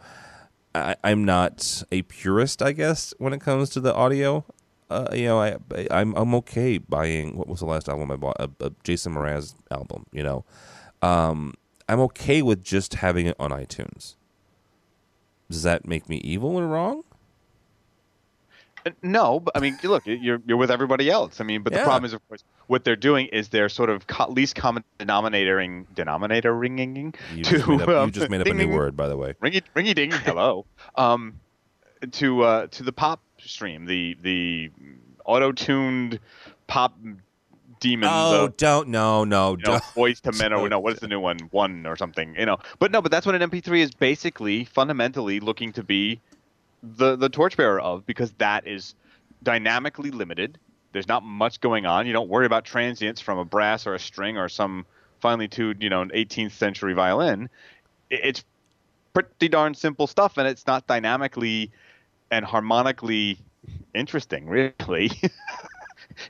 [0.75, 4.45] I, I'm not a purist, I guess, when it comes to the audio.
[4.89, 5.57] Uh, you know, I
[5.91, 7.37] I'm I'm okay buying.
[7.37, 8.37] What was the last album I bought?
[8.39, 10.07] A, a Jason Mraz album.
[10.13, 10.45] You know,
[11.07, 11.55] um,
[11.89, 14.17] I'm okay with just having it on iTunes.
[15.51, 17.05] Does that make me evil or wrong?
[18.85, 21.41] Uh, No, but I mean, look, you're you're with everybody else.
[21.41, 24.07] I mean, but the problem is, of course, what they're doing is they're sort of
[24.07, 28.41] co- least common denominatoring denominator ringing You to just made up, you um, just made
[28.41, 29.35] up a new ding, word, by the way.
[29.43, 30.11] Ringy ringy ding.
[30.25, 30.67] hello.
[30.97, 31.41] Um,
[32.13, 34.71] to uh, to the pop stream, the the
[35.25, 36.19] auto tuned
[36.67, 36.97] pop
[37.81, 38.13] demons.
[38.15, 39.83] Oh, of, don't no no you know, don't.
[39.95, 41.39] Boyz II Men or no, what is the new one?
[41.51, 42.59] One or something, you know.
[42.79, 46.21] But no, but that's what an MP3 is basically fundamentally looking to be
[46.83, 48.95] the the torchbearer of because that is
[49.43, 50.59] dynamically limited.
[50.93, 52.07] There's not much going on.
[52.07, 54.87] You don't worry about transients from a brass or a string or some
[55.21, 57.49] finely tuned, you know, an 18th century violin.
[58.11, 58.45] It's
[59.13, 61.71] pretty darn simple stuff, and it's not dynamically
[62.31, 63.39] and harmonically
[63.95, 64.47] interesting,
[64.79, 65.11] really.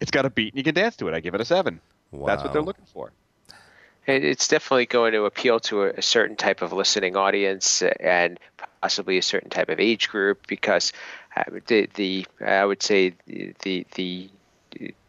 [0.00, 1.14] It's got a beat and you can dance to it.
[1.14, 1.80] I give it a seven.
[2.12, 3.12] That's what they're looking for.
[4.06, 8.38] It's definitely going to appeal to a, a certain type of listening audience and
[8.80, 10.92] possibly a certain type of age group because
[11.36, 14.30] uh, the, the I would say the the the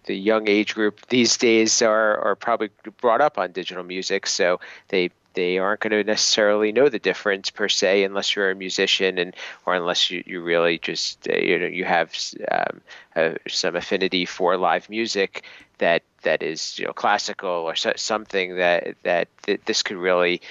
[0.06, 2.70] the young age group these days are, are probably
[3.00, 7.52] brought up on digital music, so they they aren't going to necessarily know the difference
[7.52, 9.36] per se unless you're a musician and
[9.68, 12.12] or unless you, you really just uh, you know you have
[12.52, 12.82] um,
[13.16, 15.46] uh, some affinity for live music
[15.78, 20.42] that that is you know classical or so, something that that th- this could really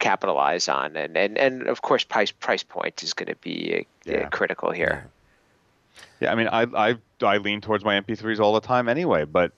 [0.00, 4.12] capitalize on and and, and of course price price point is going to be uh,
[4.12, 4.28] Yeah.
[4.30, 5.06] critical here.
[6.20, 9.52] Yeah, I mean, I I I lean towards my MP3s all the time anyway, but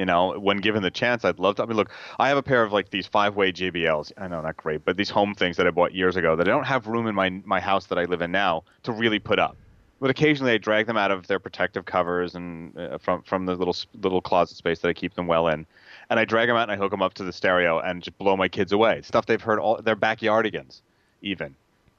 [0.00, 1.62] you know, when given the chance, I'd love to.
[1.62, 4.12] I mean, look, I have a pair of like these five-way JBLs.
[4.16, 6.50] I know not great, but these home things that I bought years ago that I
[6.50, 9.38] don't have room in my my house that I live in now to really put
[9.38, 9.58] up.
[10.00, 13.54] But occasionally, I drag them out of their protective covers and uh, from from the
[13.54, 15.66] little little closet space that I keep them well in,
[16.08, 18.16] and I drag them out and I hook them up to the stereo and just
[18.16, 19.02] blow my kids away.
[19.02, 20.80] Stuff they've heard all their backyardigans,
[21.20, 21.54] even.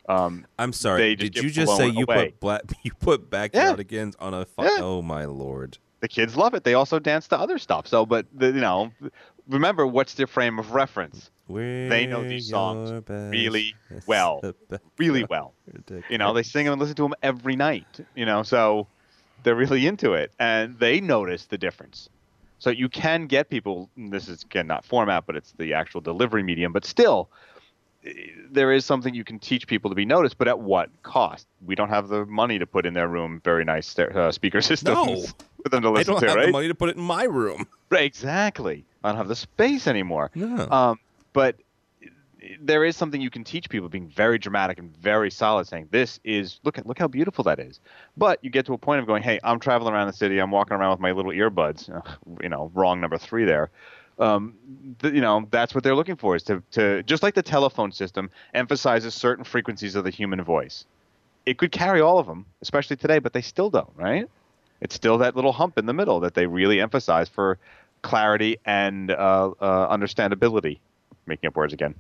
[0.10, 1.16] Um, I'm sorry.
[1.16, 2.30] Did you just say you away.
[2.32, 4.80] put black you put backyardigans on a fu- Yeah.
[4.80, 5.78] Oh my lord.
[6.02, 6.64] The kids love it.
[6.64, 7.88] They also dance to other stuff.
[7.88, 8.91] So, but the, you know,
[9.47, 11.32] remember what's their frame of reference?
[11.89, 12.91] They know these songs
[13.32, 13.76] really
[14.08, 14.45] well,
[14.97, 15.56] really well.
[16.10, 17.99] You know, they sing them and listen to them every night.
[18.16, 18.88] You know, so
[19.43, 22.10] they're really into it, and they notice the difference.
[22.60, 23.89] So you can get people.
[23.97, 26.74] This is again not format, but it's the actual delivery medium.
[26.74, 27.30] But still,
[28.49, 30.38] there is something you can teach people to be noticed.
[30.38, 31.47] But at what cost?
[31.66, 34.95] We don't have the money to put in their room very nice uh, speaker systems
[35.08, 35.24] No.
[35.64, 36.28] for them to listen I don't to.
[36.28, 36.45] have right?
[36.47, 37.68] the money to put it in my room.
[37.91, 38.86] Right, exactly.
[39.04, 40.32] I don't have the space anymore.
[40.34, 40.66] No.
[40.72, 40.99] Um,
[41.34, 41.58] but
[42.62, 46.18] there is something you can teach people being very dramatic and very solid, saying this
[46.24, 47.82] is look at look how beautiful that is.
[48.16, 50.52] But you get to a point of going, hey, I'm traveling around the city, I'm
[50.52, 51.89] walking around with my little earbuds.
[52.41, 53.70] You know, wrong number three there.
[54.22, 54.54] Um,
[55.00, 57.92] th- you know, that's what they're looking for is to, to just like the telephone
[57.92, 60.86] system emphasizes certain frequencies of the human voice.
[61.46, 64.30] It could carry all of them, especially today, but they still don't, right?
[64.80, 67.58] It's still that little hump in the middle that they really emphasize for
[68.04, 70.80] clarity and uh, uh, understandability.
[71.26, 71.96] Making up words again.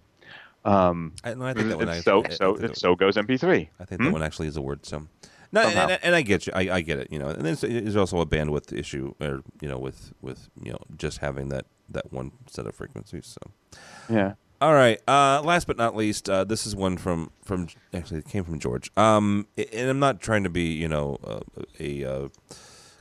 [0.63, 3.67] Um, I, no, I think that one so I- I so think so goes MP3.
[3.79, 4.05] I think Hmm?
[4.07, 4.85] that one actually is a word.
[4.85, 5.07] So,
[5.51, 6.53] no, and, and, and I get you.
[6.55, 7.07] I, I get it.
[7.11, 10.71] You know, and there's, there's also a bandwidth issue, or you know, with with you
[10.71, 13.37] know just having that that one set of frequencies.
[13.39, 13.79] So,
[14.13, 14.33] Yeah.
[14.61, 14.99] all right.
[15.07, 18.59] Uh, last but not least, uh, this is one from from actually it came from
[18.59, 18.91] George.
[18.97, 21.39] Um, and I'm not trying to be you know uh,
[21.79, 22.27] a uh,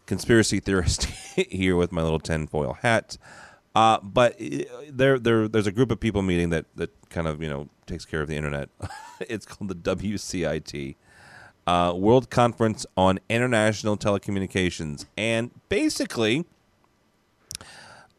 [0.06, 1.04] conspiracy theorist
[1.36, 3.16] here with my little tinfoil hat.
[3.72, 7.40] Uh, but uh, there, there, there's a group of people meeting that, that kind of
[7.40, 8.68] you know takes care of the internet.
[9.20, 10.96] it's called the WCIT,
[11.68, 16.46] uh, World Conference on International Telecommunications, and basically,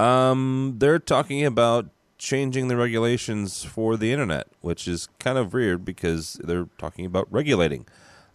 [0.01, 5.85] um, they're talking about changing the regulations for the internet, which is kind of weird
[5.85, 7.85] because they're talking about regulating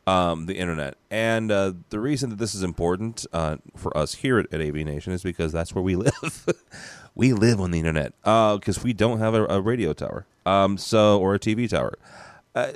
[0.07, 0.97] um, the internet.
[1.11, 4.77] And uh, the reason that this is important uh, for us here at, at AV
[4.77, 6.47] Nation is because that's where we live.
[7.15, 10.79] we live on the internet because uh, we don't have a, a radio tower, um,
[10.79, 11.99] so or a TV tower.
[12.55, 12.73] Uh,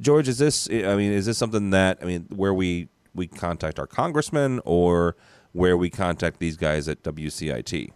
[0.00, 0.68] George, is this?
[0.68, 5.16] I mean, is this something that I mean, where we we contact our congressman or
[5.52, 7.92] where we contact these guys at WCIT?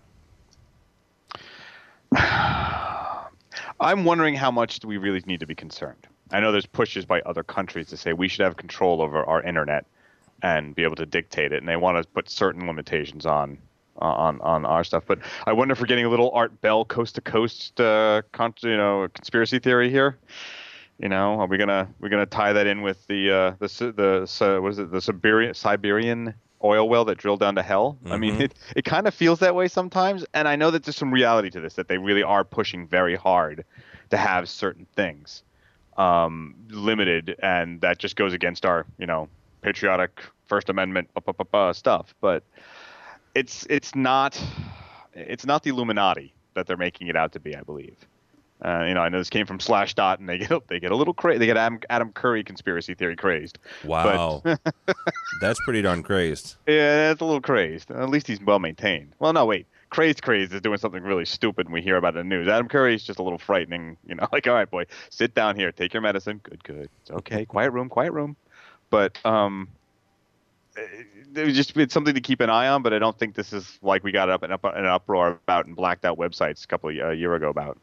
[3.81, 6.07] I'm wondering how much do we really need to be concerned.
[6.31, 9.43] I know there's pushes by other countries to say we should have control over our
[9.43, 9.87] internet
[10.43, 13.59] and be able to dictate it, and they want to put certain limitations on
[13.99, 15.05] on on our stuff.
[15.07, 18.23] But I wonder if we're getting a little Art Bell coast to coast, uh,
[18.63, 20.19] you know, conspiracy theory here.
[20.99, 24.45] You know, are we gonna we're gonna tie that in with the uh, the the
[24.45, 26.35] uh, what is it the Siberian Siberian
[26.67, 27.99] oil well that drilled down to hell?
[28.03, 28.13] Mm-hmm.
[28.13, 28.43] I mean, mm-hmm.
[28.43, 31.51] it it kind of feels that way sometimes, and I know that there's some reality
[31.51, 33.65] to this that they really are pushing very hard
[34.11, 35.43] to have certain things
[35.97, 39.29] um, limited, and that just goes against our, you know,
[39.63, 41.09] patriotic First Amendment
[41.73, 42.15] stuff.
[42.21, 42.43] But
[43.35, 44.41] it's it's not
[45.15, 47.97] it's not the Illuminati that they're making it out to be, I believe.
[48.65, 50.97] Uh, you know, I know this came from Slashdot, and they get they get a
[50.97, 51.39] little crazy.
[51.39, 53.59] They get Adam, Adam Curry conspiracy theory crazed.
[53.85, 54.43] Wow,
[55.41, 56.57] that's pretty darn crazed.
[56.67, 57.91] Yeah, that's a little crazed.
[57.91, 59.13] At least he's well maintained.
[59.19, 62.21] Well, no, wait crazed crazed is doing something really stupid and we hear about it
[62.21, 62.49] in the news.
[62.49, 65.57] Adam Curry is just a little frightening, you know, like, all right, boy, sit down
[65.57, 66.41] here, take your medicine.
[66.43, 66.91] Good, good.
[67.03, 67.45] It's okay.
[67.45, 68.37] quiet room, quiet room.
[68.91, 69.69] But um
[71.35, 73.53] it was just it's something to keep an eye on, but I don't think this
[73.53, 76.67] is like we got up an, up, an uproar about and blacked out websites a
[76.67, 77.79] couple of a year ago about.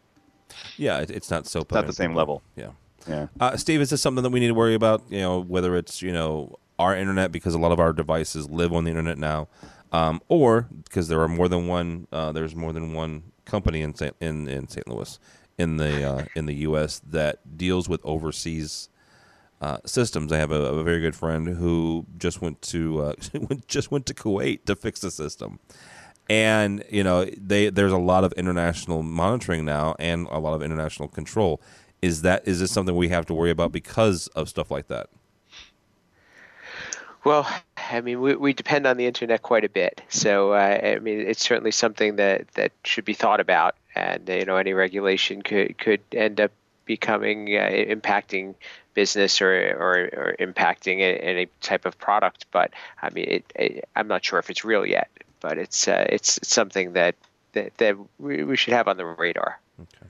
[0.77, 2.41] Yeah, it's not so not the same level.
[2.55, 2.71] Yeah,
[3.07, 3.27] yeah.
[3.39, 5.03] Uh, Steve, is this something that we need to worry about?
[5.09, 8.73] You know, whether it's you know our internet because a lot of our devices live
[8.73, 9.47] on the internet now,
[9.91, 13.93] um, or because there are more than one, uh, there's more than one company in
[13.95, 14.15] St.
[14.19, 14.87] in in St.
[14.87, 15.19] Louis,
[15.57, 17.01] in the uh, in the U.S.
[17.07, 18.89] that deals with overseas
[19.61, 20.31] uh, systems.
[20.31, 23.13] I have a, a, very good friend who just went to uh,
[23.67, 25.59] just went to Kuwait to fix the system,
[26.29, 30.61] and you know they there's a lot of international monitoring now and a lot of
[30.61, 31.61] international control.
[32.01, 35.09] Is that is this something we have to worry about because of stuff like that?
[37.23, 37.47] Well,
[37.77, 40.01] I mean, we, we depend on the internet quite a bit.
[40.09, 43.75] So, uh, I mean, it's certainly something that, that should be thought about.
[43.95, 46.51] And, you know, any regulation could, could end up
[46.85, 48.55] becoming uh, impacting
[48.93, 52.45] business or, or, or impacting any type of product.
[52.51, 55.09] But, I mean, it, it, I'm not sure if it's real yet,
[55.43, 57.15] but it's, uh, it's, it's something that,
[57.51, 59.59] that, that we, we should have on the radar.
[59.79, 60.07] Okay.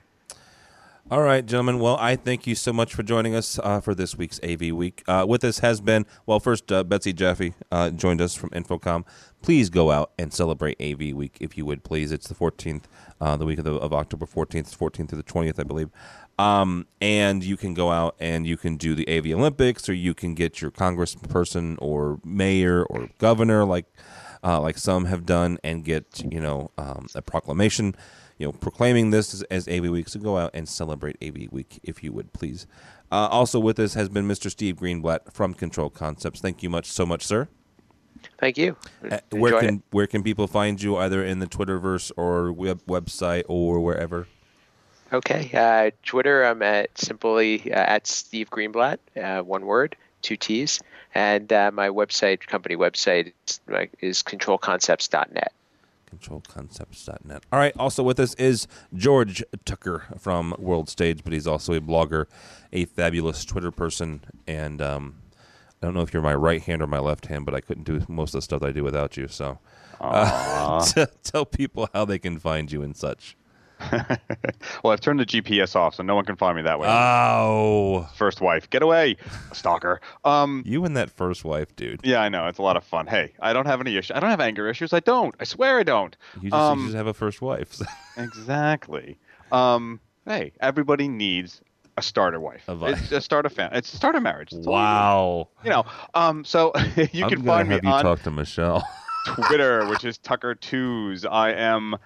[1.10, 1.80] All right, gentlemen.
[1.80, 5.02] Well, I thank you so much for joining us uh, for this week's AV Week.
[5.06, 9.04] Uh, with us has been, well, first, uh, Betsy Jaffe uh, joined us from InfoComm.
[9.42, 12.10] Please go out and celebrate AV Week, if you would, please.
[12.10, 12.84] It's the 14th,
[13.20, 15.90] uh, the week of, the, of October 14th, 14th to the 20th, I believe.
[16.38, 20.14] Um, and you can go out and you can do the AV Olympics, or you
[20.14, 23.84] can get your congressperson or mayor or governor, like
[24.44, 27.94] uh, like some have done, and get you know um, a proclamation
[28.38, 30.08] you know, proclaiming this as, as AV Week.
[30.08, 32.66] So go out and celebrate AV Week if you would, please.
[33.12, 34.50] Uh, also with us has been Mr.
[34.50, 36.40] Steve Greenblatt from Control Concepts.
[36.40, 37.48] Thank you much so much, sir.
[38.38, 38.76] Thank you.
[39.08, 39.82] Uh, where can it.
[39.90, 44.26] where can people find you, either in the Twitterverse or web website or wherever?
[45.12, 46.42] Okay, uh, Twitter.
[46.42, 50.80] I'm at simply uh, at Steve Greenblatt, uh, one word, two T's,
[51.14, 53.60] and uh, my website, company website, is,
[54.00, 55.52] is controlconcepts.net
[56.14, 57.42] controlconcepts.net.
[57.52, 57.74] All right.
[57.78, 62.26] Also with us is George Tucker from World Stage, but he's also a blogger,
[62.72, 65.16] a fabulous Twitter person, and um,
[65.82, 67.84] I don't know if you're my right hand or my left hand, but I couldn't
[67.84, 69.28] do most of the stuff I do without you.
[69.28, 69.58] So,
[70.00, 70.84] uh,
[71.22, 73.36] tell people how they can find you and such.
[74.82, 76.88] well, I've turned the GPS off, so no one can find me that way.
[76.88, 79.16] Oh, first wife, get away,
[79.52, 80.00] stalker.
[80.24, 82.00] Um, you and that first wife, dude.
[82.04, 83.06] Yeah, I know it's a lot of fun.
[83.06, 84.16] Hey, I don't have any issues.
[84.16, 84.92] I don't have anger issues.
[84.92, 85.34] I don't.
[85.40, 86.16] I swear I don't.
[86.40, 87.80] You just, um, you just have a first wife.
[88.16, 89.18] exactly.
[89.52, 91.60] Um, hey, everybody needs
[91.96, 92.68] a starter wife.
[92.68, 93.78] A, it's a start a family.
[93.78, 94.52] It's a start a marriage.
[94.52, 95.48] It's wow.
[95.62, 95.84] You, you know.
[96.14, 96.44] Um.
[96.44, 96.72] So
[97.12, 98.86] you I'm can find me you on talk to Michelle.
[99.26, 101.24] Twitter, which is Tucker Twos.
[101.24, 101.96] I am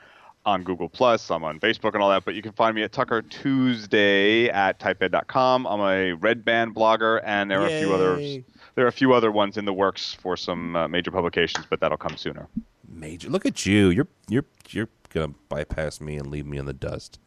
[0.44, 1.30] on Google Plus.
[1.30, 2.24] I'm on Facebook and all that.
[2.24, 5.66] But you can find me at Tucker Tuesday at typeed.com.
[5.66, 7.78] I'm a red band blogger, and there are Yay.
[7.78, 8.44] a few others.
[8.74, 11.80] There are a few other ones in the works for some uh, major publications, but
[11.80, 12.48] that'll come sooner.
[12.88, 13.28] Major.
[13.28, 13.90] Look at you.
[13.90, 17.18] You're you're you're gonna bypass me and leave me in the dust.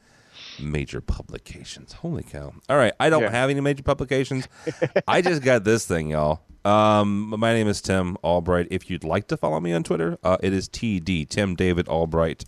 [0.60, 1.94] Major publications.
[1.94, 2.54] Holy cow!
[2.68, 3.32] All right, I don't yeah.
[3.32, 4.48] have any major publications.
[5.08, 6.42] I just got this thing, y'all.
[6.64, 8.68] Um, my name is Tim Albright.
[8.70, 12.46] If you'd like to follow me on Twitter, uh, it is TD Tim David Albright.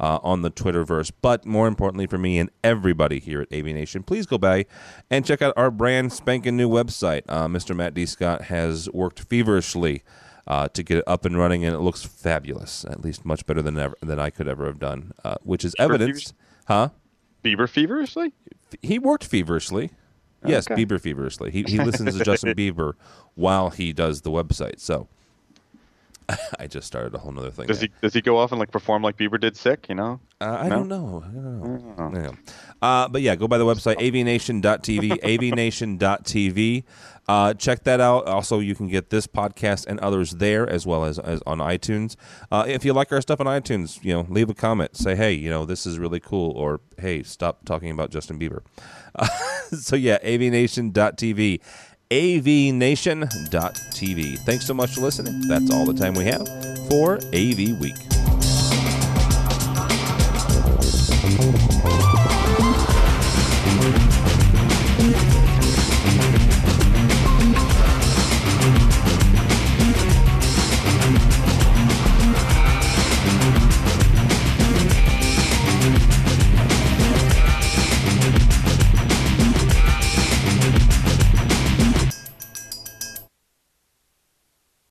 [0.00, 1.12] Uh, on the Twitterverse.
[1.22, 4.66] But more importantly for me and everybody here at AVNation, please go by
[5.08, 7.22] and check out our brand spanking new website.
[7.28, 7.76] Uh, Mr.
[7.76, 8.04] Matt D.
[8.04, 10.02] Scott has worked feverishly
[10.46, 12.84] uh, to get it up and running, and it looks fabulous.
[12.84, 15.74] At least much better than ever, than I could ever have done, uh, which is
[15.78, 16.34] evidenced,
[16.66, 16.90] huh?
[17.42, 18.32] Bieber feverishly.
[18.82, 19.90] He worked feverishly.
[20.44, 20.84] Yes, Okay.
[20.84, 21.50] Bieber feverishly.
[21.50, 22.94] He he listens to Justin Bieber
[23.34, 24.80] while he does the website.
[24.80, 25.08] So
[26.58, 27.66] I just started a whole other thing.
[27.66, 27.88] Does there.
[27.94, 29.86] he does he go off and like perform like Bieber did sick?
[29.88, 30.20] You know.
[30.40, 30.76] Uh, I No?
[30.76, 31.24] don't know.
[31.26, 32.20] I don't know.
[32.20, 32.52] Yeah.
[32.82, 36.84] Uh, but yeah, go by the website avnation.tv, avnation.tv.
[37.26, 38.26] Uh, check that out.
[38.26, 42.16] Also, you can get this podcast and others there as well as, as on iTunes.
[42.52, 44.94] Uh, if you like our stuff on iTunes, you know, leave a comment.
[44.94, 48.60] Say, hey, you know, this is really cool, or hey, stop talking about Justin Bieber.
[49.14, 49.26] Uh,
[49.74, 51.60] so yeah, avnation.tv,
[52.10, 54.38] avnation.tv.
[54.40, 55.48] Thanks so much for listening.
[55.48, 56.48] That's all the time we have
[56.88, 57.94] for AV Week.